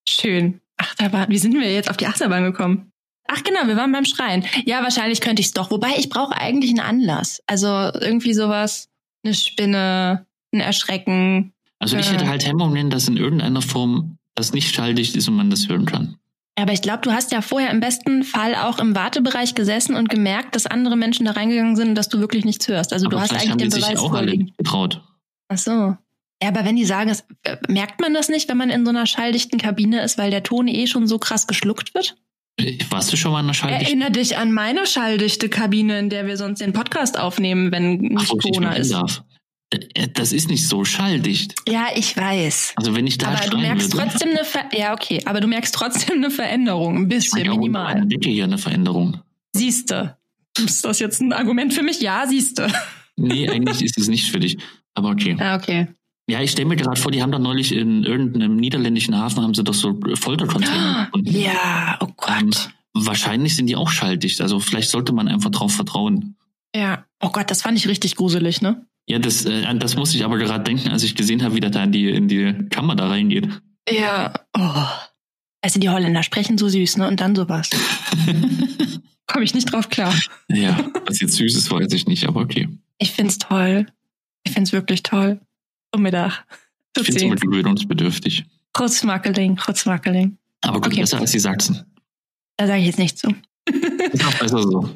[0.08, 0.62] Schön.
[0.78, 1.30] Achterbahn.
[1.30, 2.92] Wie sind wir jetzt auf die Achterbahn gekommen?
[3.28, 4.44] Ach genau, wir waren beim Schreien.
[4.66, 5.72] Ja, wahrscheinlich könnte ich es doch.
[5.72, 7.42] Wobei ich brauche eigentlich einen Anlass.
[7.48, 8.90] Also irgendwie sowas,
[9.24, 11.54] eine Spinne, ein Erschrecken.
[11.80, 12.14] Also ich Äh.
[12.14, 15.86] hätte halt Hemmungen, dass in irgendeiner Form das nicht schalldicht ist und man das hören
[15.86, 16.18] kann.
[16.56, 20.10] Aber ich glaube, du hast ja vorher im besten Fall auch im Wartebereich gesessen und
[20.10, 22.92] gemerkt, dass andere Menschen da reingegangen sind und dass du wirklich nichts hörst.
[22.92, 24.44] Also Aber du hast eigentlich haben den die sich Beweis auch alle vorliegen.
[24.46, 25.02] nicht getraut.
[25.48, 25.98] Ach so.
[26.42, 28.90] Ja, aber wenn die sagen, es, äh, merkt man das nicht, wenn man in so
[28.90, 32.16] einer schalldichten Kabine ist, weil der Ton eh schon so krass geschluckt wird?
[32.60, 36.10] Äh, Warst du schon mal in einer schalldichten Erinner dich an meine schalldichte Kabine, in
[36.10, 38.92] der wir sonst den Podcast aufnehmen, wenn nicht ich nicht Corona ist.
[38.92, 39.24] darf?
[39.70, 41.54] Äh, Das ist nicht so schalldicht.
[41.70, 42.74] Ja, ich weiß.
[42.76, 45.48] Also wenn ich da aber du merkst würde, trotzdem eine Ver ja okay, aber du
[45.48, 47.86] merkst trotzdem eine Veränderung, ein ich bisschen auch unter minimal.
[47.96, 49.22] einer Decke hier eine Veränderung.
[49.56, 50.18] Siehste.
[50.58, 52.02] Ist das jetzt ein Argument für mich?
[52.02, 52.68] Ja, siehste.
[53.16, 54.58] Nee, eigentlich ist es nicht für dich.
[54.96, 55.38] Aber okay.
[55.40, 55.88] Ah, okay.
[56.32, 59.54] Ja, ich stelle mir gerade vor, die haben doch neulich in irgendeinem niederländischen Hafen haben
[59.54, 61.30] sie doch so Foltercontainer gefunden.
[61.38, 62.70] Ja, oh Ähm, Gott.
[62.94, 64.42] wahrscheinlich sind die auch schalldicht.
[64.42, 66.36] Also vielleicht sollte man einfach drauf vertrauen.
[66.76, 67.06] Ja.
[67.22, 68.86] Oh Gott, das fand ich richtig gruselig, ne?
[69.08, 71.70] Ja, das, äh, das muss ich aber gerade denken, als ich gesehen habe, wie der
[71.70, 73.50] da in die, in die Kammer da reingeht.
[73.90, 74.32] Ja.
[74.58, 74.86] Oh.
[75.62, 77.08] Also die Holländer sprechen so süß, ne?
[77.08, 77.70] Und dann sowas.
[79.28, 80.14] Komme ich nicht drauf klar.
[80.50, 82.70] ja, was jetzt süß ist, weiß ich nicht, aber okay.
[83.00, 83.86] Ich find's toll.
[84.44, 85.40] Ich find's wirklich toll.
[85.94, 86.46] Um Mittag.
[86.98, 88.46] Ich finde es immer gewöhnungsbedürftig.
[88.74, 90.38] Kurzmackeling, Kurzmackeling.
[90.62, 91.02] Aber gut, Okay.
[91.02, 91.84] besser als die Sachsen.
[92.58, 93.34] Da sage ich jetzt nichts zu.
[94.12, 94.90] Ist auch besser so.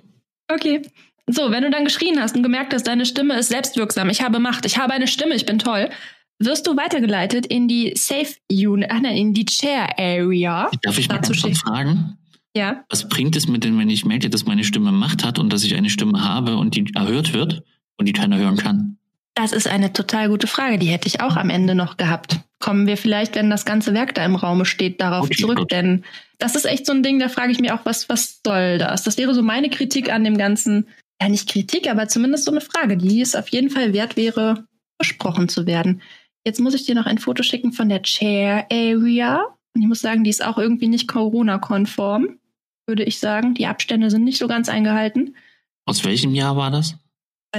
[0.52, 0.82] Okay.
[1.28, 4.40] So, wenn du dann geschrien hast und gemerkt hast, deine Stimme ist selbstwirksam, ich habe
[4.40, 5.90] Macht, ich habe eine Stimme, ich bin toll,
[6.38, 10.70] wirst du weitergeleitet in die Safe Unit, ach nein, in die Chair Area.
[10.84, 12.18] Darf ich mal Dazu ganz kurz fragen?
[12.56, 12.86] Ja.
[12.90, 15.64] Was bringt es mir denn, wenn ich merke, dass meine Stimme Macht hat und dass
[15.64, 17.64] ich eine Stimme habe und die erhört wird
[17.98, 18.98] und die keiner hören kann?
[19.36, 20.80] Das ist eine total gute Frage.
[20.80, 22.40] Die hätte ich auch am Ende noch gehabt.
[22.60, 25.58] Kommen wir vielleicht, wenn das ganze Werk da im Raume steht, darauf Okay, zurück.
[25.58, 25.72] gut.
[25.72, 26.04] Denn
[26.40, 29.04] das ist echt so ein Ding, da frage ich mich auch, was, was soll das?
[29.04, 30.88] Das wäre so meine Kritik an dem Ganzen.
[31.22, 34.66] Ja, nicht Kritik, aber zumindest so eine Frage, die es auf jeden Fall wert wäre,
[34.98, 36.02] besprochen zu werden.
[36.46, 39.44] Jetzt muss ich dir noch ein Foto schicken von der Chair Area.
[39.76, 42.40] Und ich muss sagen, die ist auch irgendwie nicht Corona-konform,
[42.88, 43.54] würde ich sagen.
[43.54, 45.36] Die Abstände sind nicht so ganz eingehalten.
[45.86, 46.96] Aus welchem Jahr war das?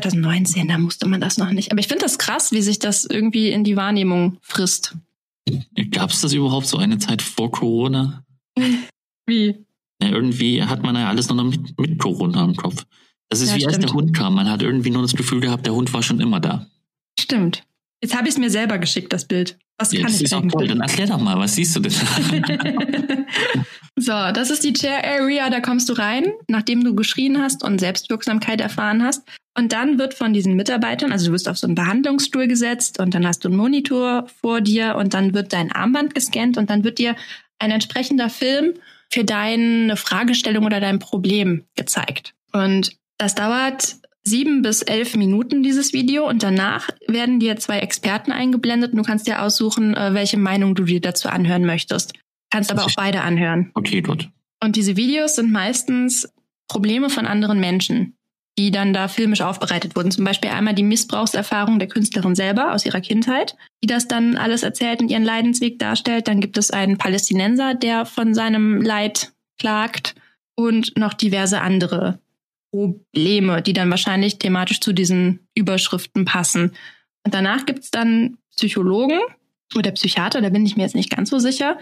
[0.03, 1.73] 2019, da musste man das noch nicht.
[1.73, 4.95] Aber ich finde das krass, wie sich das irgendwie in die Wahrnehmung frisst.
[5.91, 8.25] Gab es das überhaupt so eine Zeit vor Corona?
[9.27, 9.65] Wie?
[10.03, 12.85] Ja, irgendwie hat man ja alles nur noch mit, mit Corona im Kopf.
[13.29, 13.89] Das ist Ja, wie als stimmt.
[13.89, 14.35] der Hund kam.
[14.35, 16.67] Man hat irgendwie nur das Gefühl gehabt, der Hund war schon immer da.
[17.19, 17.65] Stimmt.
[18.03, 19.59] Jetzt habe ich es mir selber geschickt, das Bild.
[19.79, 20.69] Was Ja, kann das ich ist auch toll.
[20.69, 21.93] Dann erklär doch mal, was siehst du denn?
[23.99, 27.79] so, das ist die Chair Area, da kommst du rein, nachdem du geschrien hast und
[27.81, 29.23] Selbstwirksamkeit erfahren hast.
[29.57, 33.15] Und dann wird von diesen Mitarbeitern, also du wirst auf so einen Behandlungsstuhl gesetzt und
[33.15, 36.85] dann hast du einen Monitor vor dir und dann wird dein Armband gescannt und dann
[36.85, 37.17] wird dir
[37.59, 38.75] ein entsprechender Film
[39.11, 42.35] für deine Fragestellung oder dein Problem gezeigt.
[42.53, 46.29] Und das dauert sieben bis elf Minuten, dieses Video.
[46.29, 50.75] Und danach werden dir zwei Experten eingeblendet und du kannst dir aussuchen, äh, welche Meinung
[50.75, 52.13] du dir dazu anhören möchtest.
[52.51, 53.71] Kannst aber auch beide anhören.
[53.75, 54.29] Okay, gut.
[54.63, 56.29] Und diese Videos sind meistens
[56.69, 58.16] Probleme von anderen Menschen,
[58.59, 60.11] die dann da filmisch aufbereitet wurden.
[60.11, 64.63] Zum Beispiel einmal die Missbrauchserfahrung der Künstlerin selber aus ihrer Kindheit, die das dann alles
[64.63, 66.29] erzählt und ihren Leidensweg darstellt.
[66.29, 70.15] Dann gibt es einen Palästinenser, der von seinem Leid klagt
[70.55, 72.19] und noch diverse andere
[72.71, 76.73] Probleme, die dann wahrscheinlich thematisch zu diesen Überschriften passen.
[77.25, 79.21] Und danach gibt es dann Psychologen
[79.75, 81.79] oder Psychiater, da bin ich mir jetzt nicht ganz so sicher.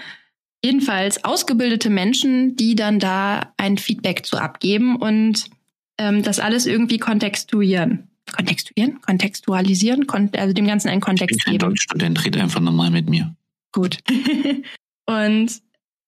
[0.65, 5.51] Jedenfalls ausgebildete Menschen, die dann da ein Feedback zu abgeben und
[5.99, 8.09] ähm, das alles irgendwie kontextuieren.
[8.33, 9.01] Kontextuieren?
[9.01, 10.07] Kontextualisieren?
[10.07, 11.59] Kon also dem Ganzen einen Ich bin Kontext geben.
[11.59, 13.35] Deutschstudent, red einfach nochmal mit mir.
[13.73, 13.99] Gut.
[15.07, 15.63] und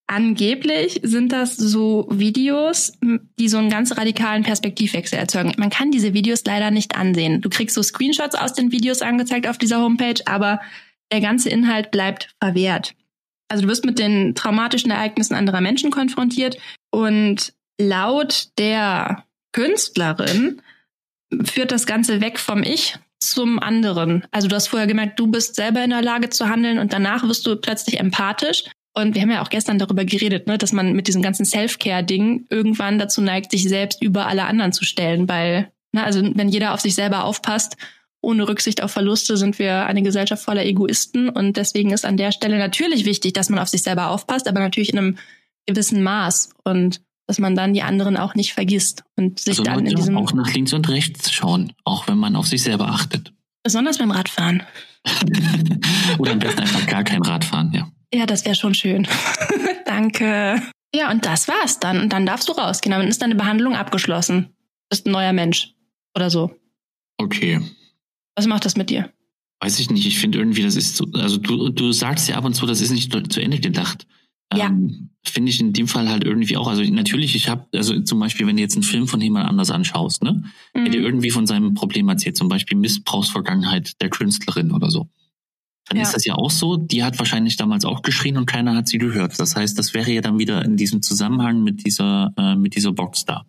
[0.07, 2.92] angeblich sind das so Videos,
[3.38, 5.53] die so einen ganz radikalen Perspektivwechsel erzeugen.
[5.59, 7.40] Man kann diese Videos leider nicht ansehen.
[7.40, 10.61] Du kriegst so Screenshots aus den Videos angezeigt auf dieser Homepage, aber
[11.12, 12.94] der ganze Inhalt bleibt verwehrt.
[13.49, 16.57] Also du wirst mit den traumatischen Ereignissen anderer Menschen konfrontiert
[16.90, 19.26] und laut der
[19.57, 20.61] Künstlerin
[21.45, 24.27] führt das Ganze weg vom Ich zum anderen.
[24.31, 27.27] Also du hast vorher gemerkt, du bist selber in der Lage zu handeln und danach
[27.27, 28.64] wirst du plötzlich empathisch.
[28.92, 32.47] Und wir haben ja auch gestern darüber geredet, ne, dass man mit diesem ganzen Self-Care-Ding
[32.51, 36.75] irgendwann dazu neigt, sich selbst über alle anderen zu stellen, weil, ne, also wenn jeder
[36.75, 37.79] auf sich selber aufpasst,
[38.21, 42.33] ohne Rücksicht auf Verluste sind wir eine Gesellschaft voller Egoisten und deswegen ist an der
[42.33, 45.19] Stelle natürlich wichtig, dass man auf sich selber aufpasst, aber natürlich in einem
[45.66, 49.85] gewissen Maß und dass man dann die anderen auch nicht vergisst und sich Also dann
[49.87, 53.33] in diesem auch nach links und rechts schauen, auch wenn man auf sich selber achtet.
[53.62, 54.62] besonders beim Radfahren.
[56.19, 57.91] Oder am besten einfach gar kein Radfahren, ja.
[58.15, 59.07] Ja, das wäre schon schön.
[59.87, 60.62] Danke.
[60.95, 62.01] Ja, und das war's dann.
[62.01, 62.93] Und dann darfst du rausgehen.
[62.93, 64.55] Dann ist deine Behandlung abgeschlossen.
[64.89, 65.75] Bist ein neuer Mensch.
[66.15, 66.55] Oder so.
[67.19, 67.61] Okay.
[68.37, 69.11] Was macht das mit dir?
[69.61, 70.07] Weiß ich nicht.
[70.07, 72.81] Ich finde irgendwie, das ist so, also du, du sagst ja ab und zu, das
[72.81, 74.07] ist nicht zu Ende gedacht.
[74.55, 74.67] Ja.
[74.67, 76.69] Ähm, finde ich in dem Fall halt irgendwie auch.
[76.69, 79.71] Also natürlich, ich habe, also zum Beispiel, wenn du jetzt einen Film von jemand anders
[79.73, 81.05] anschaust, ne, der dir Mhm.
[81.07, 85.09] irgendwie von seinem Problem erzählt, zum Beispiel Missbrauchsvergangenheit der Künstlerin oder so.
[85.89, 86.03] Dann Ja.
[86.05, 88.99] ist das ja auch so, die hat wahrscheinlich damals auch geschrien und keiner hat sie
[88.99, 89.39] gehört.
[89.41, 92.93] Das heißt, das wäre ja dann wieder in diesem Zusammenhang mit dieser, äh, mit dieser
[92.93, 93.45] Box da.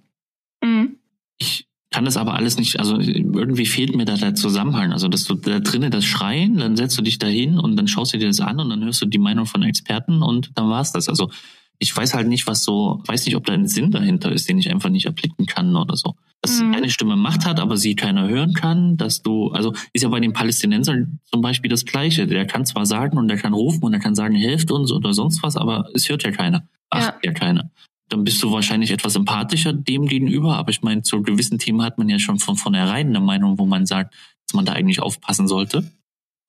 [0.63, 0.97] Mhm.
[1.37, 1.66] Ich
[1.97, 4.93] kann das aber alles nicht, also irgendwie fehlt mir da der Zusammenhang.
[4.93, 7.87] Also, dass du da drinnen das Schreien, dann setzt du dich da hin und dann
[7.87, 10.69] schaust du dir das an und dann hörst du die Meinung von Experten und dann
[10.69, 11.09] war's das.
[11.09, 11.31] Also,
[11.79, 14.59] ich weiß halt nicht, was so, weiß nicht, ob da ein Sinn dahinter ist, den
[14.59, 16.13] ich einfach nicht erblicken kann oder so.
[16.43, 16.75] Dass Mhm.
[16.75, 20.19] eine Stimme Macht hat, aber sie keiner hören kann, dass du, also ist ja bei
[20.19, 22.27] den Palästinensern zum Beispiel das Gleiche.
[22.27, 25.13] Der kann zwar sagen und der kann rufen und der kann sagen, helft uns oder
[25.13, 26.67] sonst was, aber es hört ja keiner.
[26.91, 27.71] Achtet ja keiner
[28.09, 30.57] dann bist du wahrscheinlich etwas empathischer dem gegenüber.
[30.57, 33.65] Aber ich meine, zu gewissen Themen hat man ja schon von vornherein eine Meinung, wo
[33.65, 34.13] man sagt,
[34.47, 35.91] dass man da eigentlich aufpassen sollte.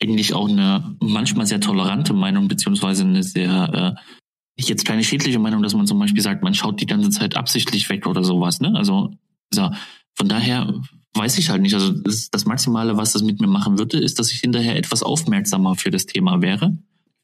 [0.00, 5.62] Eigentlich auch eine manchmal sehr tolerante Meinung, beziehungsweise eine sehr, äh, jetzt keine schädliche Meinung,
[5.62, 8.60] dass man zum Beispiel sagt, man schaut die ganze Zeit absichtlich weg oder sowas.
[8.60, 8.74] Ne?
[8.76, 9.14] Also
[9.52, 9.70] so,
[10.14, 10.72] von daher
[11.14, 11.74] weiß ich halt nicht.
[11.74, 15.02] Also das, das Maximale, was das mit mir machen würde, ist, dass ich hinterher etwas
[15.02, 16.78] aufmerksamer für das Thema wäre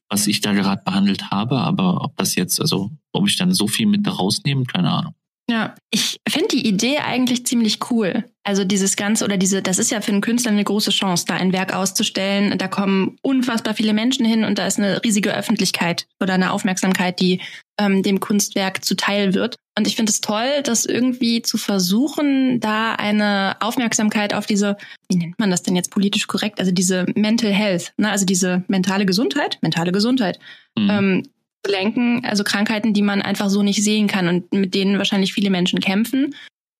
[0.08, 3.66] was ich da gerade behandelt habe, aber ob das jetzt, also ob ich dann so
[3.66, 5.14] viel mit rausnehme, keine Ahnung.
[5.50, 8.24] Ja, ich finde die Idee eigentlich ziemlich cool.
[8.44, 11.34] Also dieses Ganze oder diese, das ist ja für einen Künstler eine große Chance, da
[11.34, 12.56] ein Werk auszustellen.
[12.56, 17.20] Da kommen unfassbar viele Menschen hin und da ist eine riesige Öffentlichkeit oder eine Aufmerksamkeit,
[17.20, 17.42] die
[17.78, 19.56] ähm, dem Kunstwerk zuteil wird.
[19.76, 24.76] Und ich finde es toll, das irgendwie zu versuchen, da eine Aufmerksamkeit auf diese,
[25.10, 28.10] wie nennt man das denn jetzt politisch korrekt, also diese Mental Health, ne?
[28.10, 30.38] also diese mentale Gesundheit, mentale Gesundheit,
[30.76, 30.90] Mhm.
[30.90, 31.22] ähm,
[31.66, 35.50] lenken, also Krankheiten, die man einfach so nicht sehen kann und mit denen wahrscheinlich viele
[35.50, 36.34] Menschen kämpfen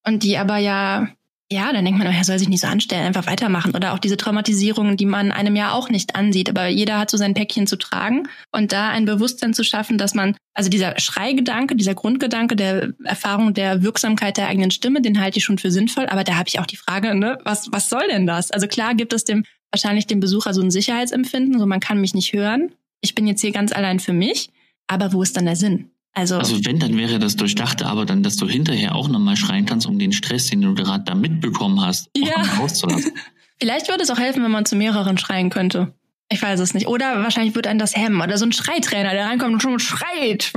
[0.07, 1.09] und die aber ja,
[1.53, 4.17] ja, dann denkt man, er soll sich nicht so anstellen, einfach weitermachen oder auch diese
[4.17, 7.77] Traumatisierungen, die man einem ja auch nicht ansieht, aber jeder hat so sein Päckchen zu
[7.77, 12.93] tragen und da ein Bewusstsein zu schaffen, dass man, also dieser Schreigedanke, dieser Grundgedanke der
[13.05, 16.49] Erfahrung der Wirksamkeit der eigenen Stimme, den halte ich schon für sinnvoll, aber da habe
[16.49, 18.51] ich auch die Frage, ne, was, was soll denn das?
[18.51, 22.15] Also klar gibt es dem wahrscheinlich dem Besucher so ein Sicherheitsempfinden, so man kann mich
[22.15, 22.73] nicht hören.
[23.01, 24.49] Ich bin jetzt hier ganz allein für mich.
[24.87, 25.91] Aber wo ist dann der Sinn?
[26.13, 29.67] Also, Also wenn, dann wäre das durchdachte, aber dann, dass du hinterher auch nochmal schreien
[29.67, 32.41] kannst, um den Stress, den du gerade da mitbekommen hast, Ja.
[32.59, 33.13] rauszulassen.
[33.61, 35.93] vielleicht würde es auch helfen, wenn man zu mehreren schreien könnte.
[36.31, 36.87] Ich weiß es nicht.
[36.87, 38.21] Oder wahrscheinlich wird ein das hemmen.
[38.21, 40.53] Oder so ein Schreitrainer, der reinkommt und schon schreit.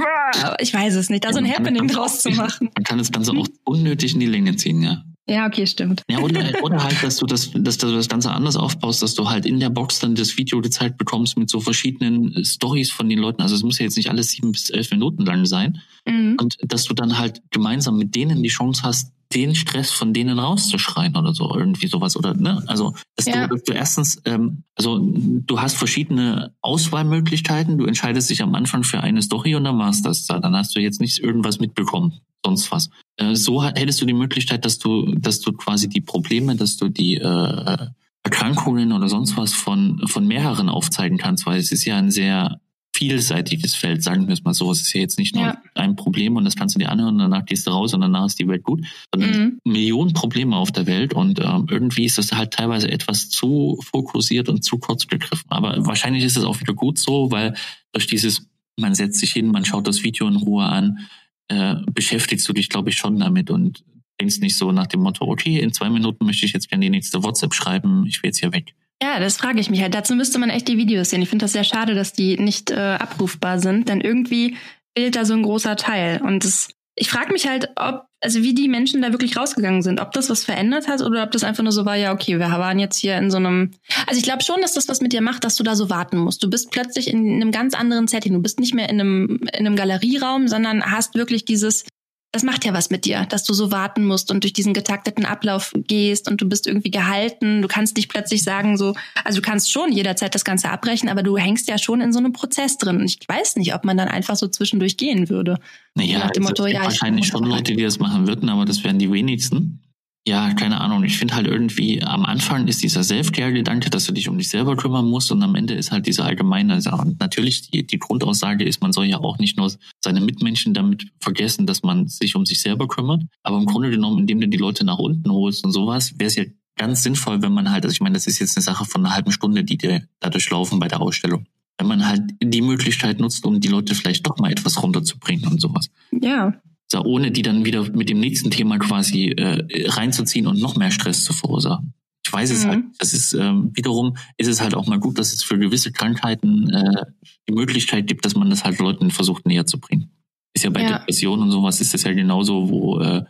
[0.59, 1.25] Ich weiß es nicht.
[1.25, 2.69] Da so ein Happening draus zu machen.
[2.75, 5.03] Man kann das Ganze auch unnötig in die Länge ziehen, ja.
[5.29, 6.03] Ja, okay, stimmt.
[6.09, 9.29] Ja, oder, oder halt, dass du das, dass du das Ganze anders aufbaust, dass du
[9.29, 13.19] halt in der Box dann das Video gezeigt bekommst mit so verschiedenen Stories von den
[13.19, 13.41] Leuten.
[13.41, 15.81] Also es muss ja jetzt nicht alles sieben bis elf Minuten lang sein.
[16.05, 16.37] Mhm.
[16.39, 20.39] Und dass du dann halt gemeinsam mit denen die Chance hast, den Stress von denen
[20.39, 22.15] rauszuschreien oder so, irgendwie sowas.
[22.15, 22.63] Oder, ne?
[22.67, 23.47] Also, dass, ja.
[23.47, 29.01] du, du erstens, ähm, also du hast verschiedene Auswahlmöglichkeiten, du entscheidest dich am Anfang für
[29.01, 30.39] eine Story und dann machst das da.
[30.39, 32.89] Dann hast du jetzt nicht irgendwas mitbekommen, sonst was.
[33.17, 36.89] Äh, so hättest du die Möglichkeit, dass du, dass du quasi die Probleme, dass du
[36.89, 37.87] die äh,
[38.23, 42.59] Erkrankungen oder sonst was von, von mehreren aufzeigen kannst, weil es ist ja ein sehr
[42.97, 44.71] vielseitiges Feld, sagen wir es mal so.
[44.71, 45.61] Es ist ja jetzt nicht nur ja.
[45.75, 48.25] ein Problem und das kannst du dir anhören und danach gehst du raus und danach
[48.25, 49.59] ist die Welt gut, sondern mhm.
[49.63, 54.49] Millionen Probleme auf der Welt und ähm, irgendwie ist das halt teilweise etwas zu fokussiert
[54.49, 55.45] und zu kurz gegriffen.
[55.49, 57.53] Aber wahrscheinlich ist es auch wieder gut so, weil
[57.91, 61.07] durch dieses, man setzt sich hin, man schaut das Video in Ruhe an,
[61.49, 63.83] äh, beschäftigst du dich, glaube ich, schon damit und
[64.19, 66.89] denkst nicht so nach dem Motto, okay, in zwei Minuten möchte ich jetzt gerne die
[66.89, 68.73] nächste WhatsApp schreiben, ich will jetzt hier weg.
[69.01, 69.93] Ja, das frage ich mich halt.
[69.93, 71.21] Dazu müsste man echt die Videos sehen.
[71.21, 74.57] Ich finde das sehr schade, dass die nicht äh, abrufbar sind, denn irgendwie
[74.97, 76.19] fehlt da so ein großer Teil.
[76.23, 80.01] Und das, ich frage mich halt, ob, also wie die Menschen da wirklich rausgegangen sind,
[80.01, 82.49] ob das was verändert hat oder ob das einfach nur so war, ja, okay, wir
[82.49, 83.71] waren jetzt hier in so einem.
[84.07, 86.17] Also ich glaube schon, dass das was mit dir macht, dass du da so warten
[86.17, 86.41] musst.
[86.41, 88.33] Du bist plötzlich in einem ganz anderen Setting.
[88.33, 91.85] Du bist nicht mehr in einem, in einem Galerieraum, sondern hast wirklich dieses
[92.33, 95.25] das macht ja was mit dir, dass du so warten musst und durch diesen getakteten
[95.25, 97.61] Ablauf gehst und du bist irgendwie gehalten.
[97.61, 101.23] Du kannst nicht plötzlich sagen so, also du kannst schon jederzeit das Ganze abbrechen, aber
[101.23, 102.97] du hängst ja schon in so einem Prozess drin.
[102.97, 105.57] Und ich weiß nicht, ob man dann einfach so zwischendurch gehen würde.
[105.95, 108.83] Naja, nach dem also Motto, ja, wahrscheinlich schon Leute, die das machen würden, aber das
[108.83, 109.81] wären die wenigsten
[110.27, 111.05] ja, keine Ahnung.
[111.05, 114.75] Ich finde halt irgendwie, am Anfang ist dieser Self-Care-Gedanke, dass du dich um dich selber
[114.75, 117.01] kümmern musst und am Ende ist halt diese allgemeine Sache.
[117.01, 119.71] Und natürlich, die, die Grundaussage ist, man soll ja auch nicht nur
[120.03, 123.23] seine Mitmenschen damit vergessen, dass man sich um sich selber kümmert.
[123.41, 126.35] Aber im Grunde genommen, indem du die Leute nach unten holst und sowas, wäre es
[126.35, 126.43] ja
[126.75, 129.15] ganz sinnvoll, wenn man halt, also ich meine, das ist jetzt eine Sache von einer
[129.15, 131.45] halben Stunde, die dir dadurch laufen bei der Ausstellung.
[131.77, 135.61] Wenn man halt die Möglichkeit nutzt, um die Leute vielleicht doch mal etwas runterzubringen und
[135.61, 135.89] sowas.
[136.11, 136.53] Ja,
[136.87, 140.91] so, ohne die dann wieder mit dem nächsten Thema quasi äh, reinzuziehen und noch mehr
[140.91, 141.93] Stress zu verursachen.
[142.25, 142.69] Ich weiß es mhm.
[142.69, 142.83] halt.
[142.99, 146.69] Das ist ähm, wiederum ist es halt auch mal gut, dass es für gewisse Krankheiten
[146.69, 147.05] äh,
[147.47, 150.11] die Möglichkeit gibt, dass man das halt Leuten versucht näher zu bringen.
[150.53, 150.99] Ist ja bei ja.
[150.99, 153.23] Depressionen und sowas ist das ja genauso, wo äh,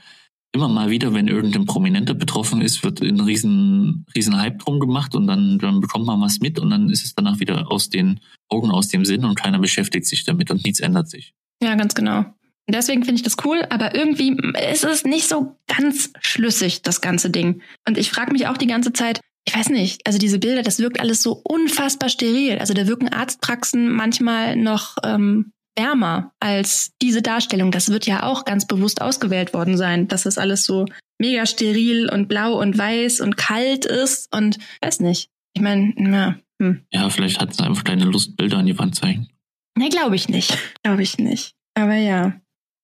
[0.53, 5.13] immer mal wieder, wenn irgendein Prominenter betroffen ist, wird ein riesen, riesen Hype drum gemacht
[5.13, 8.19] und dann, dann bekommt man was mit und dann ist es danach wieder aus den
[8.49, 11.33] Augen, aus dem Sinn und keiner beschäftigt sich damit und nichts ändert sich.
[11.61, 12.25] Ja, ganz genau.
[12.69, 14.35] Deswegen finde ich das cool, aber irgendwie
[14.71, 17.61] ist es nicht so ganz schlüssig, das ganze Ding.
[17.87, 20.79] Und ich frage mich auch die ganze Zeit, ich weiß nicht, also diese Bilder, das
[20.79, 22.59] wirkt alles so unfassbar steril.
[22.59, 27.71] Also da wirken Arztpraxen manchmal noch ähm, wärmer als diese Darstellung.
[27.71, 30.85] Das wird ja auch ganz bewusst ausgewählt worden sein, dass das alles so
[31.19, 35.29] mega steril und blau und weiß und kalt ist und weiß nicht.
[35.53, 36.35] Ich meine, ja.
[36.61, 36.81] Hm.
[36.91, 39.29] Ja, vielleicht hat es einfach keine Lust, Bilder an die Wand zeigen.
[39.77, 40.57] Nee, glaube ich nicht.
[40.83, 41.53] Glaube ich nicht.
[41.75, 42.33] Aber ja.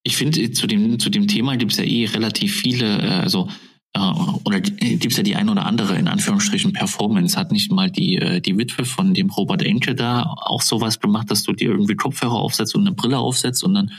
[0.03, 3.47] Ich finde, zu dem, zu dem Thema gibt es ja eh relativ viele, äh, also
[3.93, 3.99] äh,
[4.43, 7.37] oder gibt es ja die ein oder andere, in Anführungsstrichen, Performance.
[7.37, 11.31] Hat nicht mal die, äh, die Witwe von dem Robert Enke da auch sowas gemacht,
[11.31, 13.91] dass du dir irgendwie Kopfhörer aufsetzt und eine Brille aufsetzt und dann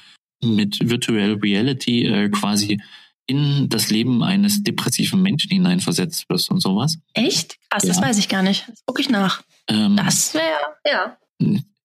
[0.43, 2.83] mit Virtual Reality äh, quasi
[3.27, 6.99] in das Leben eines depressiven Menschen hineinversetzt wirst und sowas.
[7.14, 7.57] Echt?
[7.71, 7.88] Krass, ja.
[7.88, 8.69] das weiß ich gar nicht.
[8.69, 9.43] Das gucke ich nach.
[9.69, 11.17] Ähm, das wäre, ja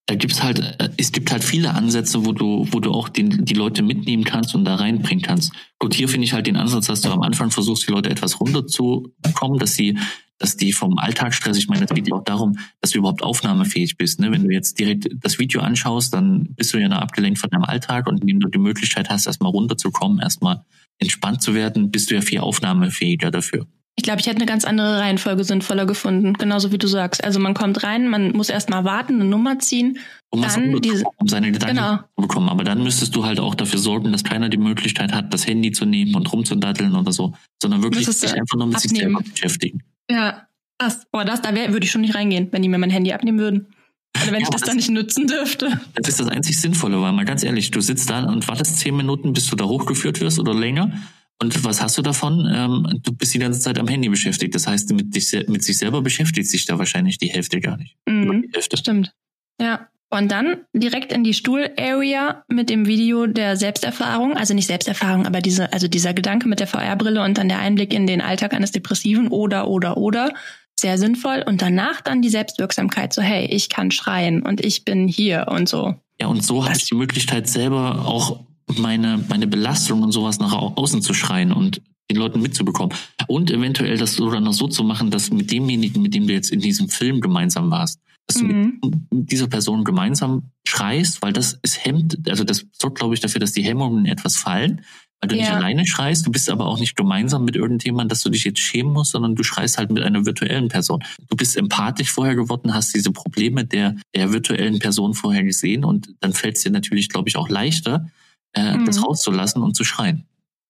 [0.09, 3.45] da gibt's halt, äh, es gibt halt viele Ansätze, wo du, wo du auch den,
[3.45, 5.53] die Leute mitnehmen kannst und da reinbringen kannst.
[5.77, 8.39] Gut, hier finde ich halt den Ansatz, dass du am Anfang versuchst, die Leute etwas
[8.39, 9.99] runterzukommen, dass sie,
[10.39, 13.97] dass die vom Alltagsstress, ich meine, es geht ja auch darum, dass du überhaupt aufnahmefähig
[13.97, 14.19] bist.
[14.19, 14.31] Ne?
[14.31, 17.65] Wenn du jetzt direkt das Video anschaust, dann bist du ja noch abgelenkt von deinem
[17.65, 20.63] Alltag und indem du die Möglichkeit hast, erstmal runterzukommen, erstmal
[20.97, 23.67] entspannt zu werden, bist du ja viel aufnahmefähiger dafür.
[23.99, 27.21] Ich glaube, ich hätte eine ganz andere Reihenfolge sinnvoller gefunden, genauso wie du sagst.
[27.21, 31.03] Also man kommt rein, man muss erst mal warten, eine Nummer ziehen, um, dann diese,
[31.17, 31.97] um seine Gedanken genau.
[31.97, 32.47] zu bekommen.
[32.47, 35.73] Aber dann müsstest du halt auch dafür sorgen, dass keiner die Möglichkeit hat, das Handy
[35.73, 38.95] zu nehmen und rumzudatteln oder so, sondern wirklich sich einfach nur mit abnehmen.
[38.95, 39.83] sich selber beschäftigen.
[40.09, 41.05] Ja, krass.
[41.12, 43.67] Boah, das, da würde ich schon nicht reingehen, wenn die mir mein Handy abnehmen würden.
[44.15, 45.81] Oder wenn ja, ich das, das dann nicht nutzen dürfte.
[45.95, 48.95] Das ist das einzig Sinnvolle, weil mal ganz ehrlich, du sitzt da und wartest zehn
[48.95, 50.93] Minuten, bis du da hochgeführt wirst oder länger
[51.41, 52.49] und was hast du davon?
[52.54, 54.54] Ähm, du bist die ganze Zeit am Handy beschäftigt.
[54.56, 57.95] Das heißt, mit, dich, mit sich selber beschäftigt sich da wahrscheinlich die Hälfte gar nicht.
[58.06, 58.78] Mhm, die Hälfte.
[58.78, 59.13] Stimmt.
[59.60, 59.88] Ja.
[60.12, 65.39] Und dann direkt in die Stuhl-Area mit dem Video der Selbsterfahrung, also nicht Selbsterfahrung, aber
[65.39, 68.71] diese, also dieser Gedanke mit der VR-Brille und dann der Einblick in den Alltag eines
[68.71, 70.34] Depressiven oder, oder, oder.
[70.80, 71.43] sehr sinnvoll.
[71.45, 75.69] Und danach dann die Selbstwirksamkeit, so hey, ich kann schreien und ich bin hier und
[75.69, 75.95] so.
[76.19, 78.39] Ja, und so habe ich die Möglichkeit selber auch
[78.77, 82.95] meine, meine Belastung und sowas nach außen zu schreien und den Leuten mitzubekommen.
[83.27, 86.51] Und eventuell das sogar noch so zu machen, dass mit demjenigen, mit dem du jetzt
[86.51, 88.79] in diesem Film gemeinsam warst, dass mhm.
[88.82, 93.19] du mit dieser Person gemeinsam schreist, weil das ist hemmt, also das sorgt, glaube ich,
[93.19, 94.82] dafür, dass die Hemmungen etwas fallen,
[95.21, 95.41] weil du ja.
[95.41, 98.60] nicht alleine schreist, du bist aber auch nicht gemeinsam mit irgendjemandem, dass du dich jetzt
[98.60, 101.03] schämen musst, sondern du schreist halt mit einer virtuellen Person.
[101.27, 106.13] Du bist empathisch vorher geworden, hast diese Probleme der, der virtuellen Person vorher gesehen und
[106.21, 108.10] dann fällt es dir natürlich, glaube ich, auch leichter,
[108.53, 108.85] äh, mhm.
[108.85, 110.25] das rauszulassen und zu schreien.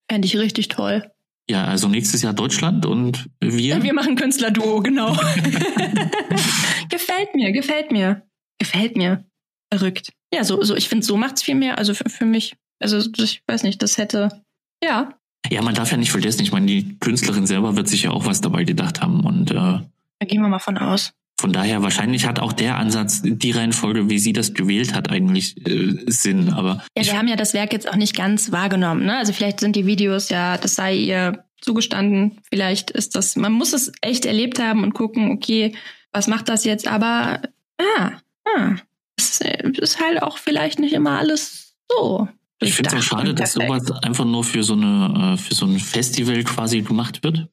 [0.10, 1.12] Fände ich richtig toll.
[1.50, 3.82] Ja, also nächstes Jahr Deutschland und wir.
[3.82, 5.14] Wir machen Künstlerduo, genau.
[6.90, 8.22] gefällt mir, gefällt mir.
[8.60, 9.26] Gefällt mir.
[9.72, 10.12] Verrückt.
[10.34, 11.78] Ja, so, so, ich finde, so macht's viel mehr.
[11.78, 14.44] Also für, für mich, also ich weiß nicht, das hätte,
[14.84, 15.14] ja.
[15.50, 18.26] Ja, man darf ja nicht vergessen, ich meine, die Künstlerin selber wird sich ja auch
[18.26, 21.14] was dabei gedacht haben und äh, da gehen wir mal von aus.
[21.40, 25.56] Von daher wahrscheinlich hat auch der Ansatz, die Reihenfolge, wie sie das gewählt hat, eigentlich
[25.66, 26.52] äh, Sinn.
[26.52, 29.06] Aber ja, wir haben ja das Werk jetzt auch nicht ganz wahrgenommen.
[29.06, 29.18] Ne?
[29.18, 32.42] Also vielleicht sind die Videos ja, das sei ihr zugestanden.
[32.52, 35.78] Vielleicht ist das, man muss es echt erlebt haben und gucken, okay,
[36.12, 36.90] was macht das jetzt?
[36.90, 37.42] Aber
[37.78, 38.12] ah,
[38.44, 38.76] ah,
[39.18, 42.28] es ist halt auch vielleicht nicht immer alles so.
[42.60, 45.66] Ich finde es auch schade, dass sowas einfach nur für so eine, äh, für so
[45.66, 47.48] ein Festival quasi gemacht wird.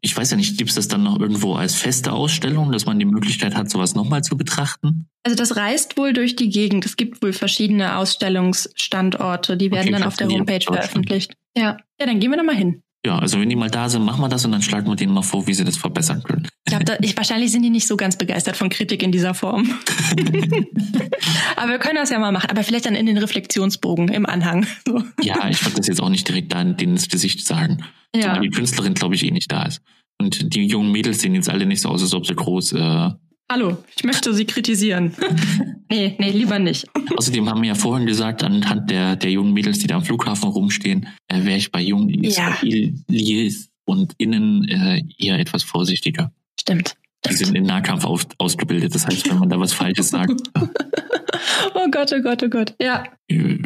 [0.00, 2.98] Ich weiß ja nicht, gibt es das dann noch irgendwo als feste Ausstellung, dass man
[2.98, 5.06] die Möglichkeit hat, sowas nochmal zu betrachten?
[5.22, 6.84] Also das reist wohl durch die Gegend.
[6.86, 11.36] Es gibt wohl verschiedene Ausstellungsstandorte, die werden okay, dann auf der Homepage veröffentlicht.
[11.56, 11.76] Ja.
[12.00, 12.82] Ja, dann gehen wir da mal hin.
[13.04, 15.12] Ja, also wenn die mal da sind, machen wir das und dann schlagen wir denen
[15.12, 16.46] mal vor, wie sie das verbessern können.
[16.64, 19.68] Ich glaube, ich, wahrscheinlich sind die nicht so ganz begeistert von Kritik in dieser Form.
[21.56, 22.48] Aber wir können das ja mal machen.
[22.48, 24.66] Aber vielleicht dann in den Reflexionsbogen im Anhang.
[24.86, 25.02] So.
[25.20, 27.84] Ja, ich würde das jetzt auch nicht direkt da denen ins Gesicht sagen.
[28.14, 28.22] Ja.
[28.22, 29.82] Zumal die Künstlerin, glaube ich, eh nicht da ist.
[30.20, 33.10] Und die jungen Mädels sehen jetzt alle nicht so aus, als ob sie groß äh,
[33.50, 35.14] Hallo, ich möchte Sie kritisieren.
[35.90, 36.86] nee, nee, lieber nicht.
[37.16, 40.48] Außerdem haben wir ja vorhin gesagt, anhand der, der jungen Mädels, die da am Flughafen
[40.48, 43.70] rumstehen, äh, wäre ich bei jungen Israelis ja.
[43.84, 46.32] und innen äh, eher etwas vorsichtiger.
[46.58, 46.96] Stimmt.
[47.28, 48.94] Die sind in Nahkampf aus, ausgebildet.
[48.94, 50.32] Das heißt, wenn man da was Falsches sagt.
[51.74, 52.74] oh Gott, oh Gott, oh Gott.
[52.80, 53.04] Ja.
[53.28, 53.58] Äh, äh,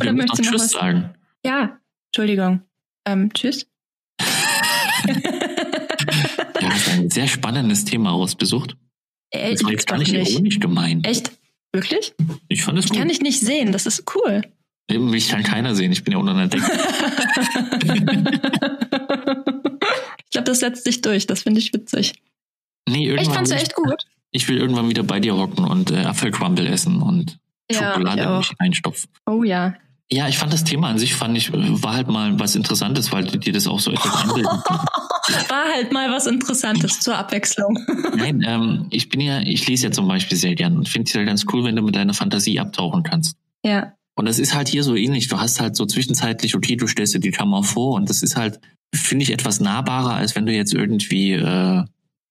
[0.00, 0.70] wir müssen noch Tschüss was?
[0.72, 1.14] sagen.
[1.44, 2.62] Ja, Entschuldigung.
[3.06, 3.67] Ähm, tschüss.
[6.60, 8.76] Du hast ein sehr spannendes Thema ausgesucht.
[9.30, 11.06] Ey, das war jetzt gar nicht ironisch gemeint.
[11.06, 11.30] Echt?
[11.72, 12.14] Wirklich?
[12.48, 12.94] Ich fand es gut.
[12.94, 14.42] Ich kann dich nicht sehen, das ist cool.
[14.90, 16.64] Mich kann keiner sehen, ich bin ja Decke.
[20.24, 22.14] ich glaube, das setzt sich durch, das finde ich witzig.
[22.88, 24.06] Nee, irgendwann ich fand's echt gut.
[24.30, 27.38] Ich will irgendwann wieder bei dir hocken und äh, Apfelcrumble essen und
[27.70, 29.10] ja, Schokolade einstopfen.
[29.26, 29.74] Oh ja,
[30.10, 33.26] ja, ich fand das Thema an sich, fand ich, war halt mal was Interessantes, weil
[33.26, 34.62] dir das auch so etwas einbilden
[35.48, 37.78] War halt mal was Interessantes zur Abwechslung.
[38.16, 41.12] Nein, ähm, ich bin ja, ich lese ja zum Beispiel sehr gern und finde es
[41.12, 43.36] ja ganz cool, wenn du mit deiner Fantasie abtauchen kannst.
[43.64, 43.92] Ja.
[44.14, 45.28] Und das ist halt hier so ähnlich.
[45.28, 48.36] Du hast halt so zwischenzeitlich, okay, du stellst dir die Kamera vor und das ist
[48.36, 48.58] halt,
[48.94, 51.84] finde ich, etwas nahbarer, als wenn du jetzt irgendwie äh,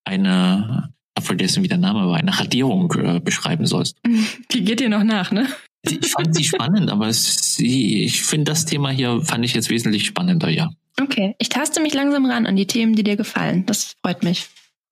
[0.04, 3.96] eine, ich hab vergessen, wie der Name war, eine Radierung äh, beschreiben sollst.
[4.52, 5.46] Die geht dir noch nach, ne?
[5.82, 10.06] Ich fand sie spannend, aber sie, ich finde das Thema hier fand ich jetzt wesentlich
[10.06, 10.70] spannender, ja.
[11.00, 13.66] Okay, ich taste mich langsam ran an die Themen, die dir gefallen.
[13.66, 14.48] Das freut mich.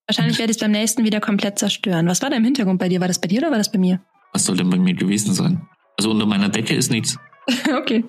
[0.07, 2.07] Wahrscheinlich werde ich es beim nächsten wieder komplett zerstören.
[2.07, 3.01] Was war da im Hintergrund bei dir?
[3.01, 4.01] War das bei dir oder war das bei mir?
[4.33, 5.67] Was soll denn bei mir gewesen sein?
[5.99, 7.19] Also unter meiner Decke ist nichts.
[7.77, 8.05] okay.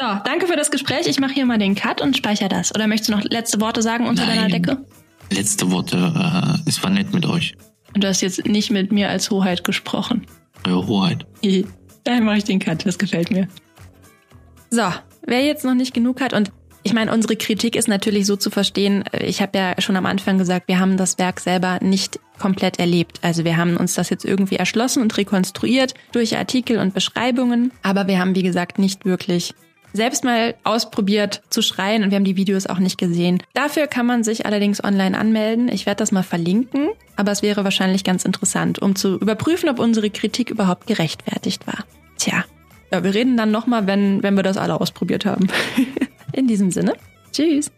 [0.00, 1.06] So, danke für das Gespräch.
[1.06, 2.74] Ich mache hier mal den Cut und speichere das.
[2.74, 4.36] Oder möchtest du noch letzte Worte sagen unter Nein.
[4.36, 4.86] deiner Decke?
[5.30, 5.96] Letzte Worte.
[5.96, 7.54] Äh, es war nett mit euch.
[7.94, 10.26] Und du hast jetzt nicht mit mir als Hoheit gesprochen.
[10.66, 11.26] Eure Hoheit.
[12.04, 13.48] Daher mache ich den Cut, das gefällt mir.
[14.70, 14.92] So,
[15.26, 18.50] wer jetzt noch nicht genug hat und ich meine, unsere Kritik ist natürlich so zu
[18.50, 22.78] verstehen, ich habe ja schon am Anfang gesagt, wir haben das Werk selber nicht komplett
[22.78, 23.20] erlebt.
[23.22, 28.06] Also wir haben uns das jetzt irgendwie erschlossen und rekonstruiert durch Artikel und Beschreibungen, aber
[28.06, 29.54] wir haben, wie gesagt, nicht wirklich
[29.92, 33.42] selbst mal ausprobiert zu schreien und wir haben die Videos auch nicht gesehen.
[33.54, 35.68] Dafür kann man sich allerdings online anmelden.
[35.68, 39.78] Ich werde das mal verlinken, aber es wäre wahrscheinlich ganz interessant, um zu überprüfen, ob
[39.78, 41.84] unsere Kritik überhaupt gerechtfertigt war.
[42.18, 42.44] Tja,
[42.92, 45.48] ja, wir reden dann nochmal, wenn, wenn wir das alle ausprobiert haben.
[46.32, 46.94] In diesem Sinne,
[47.32, 47.70] tschüss.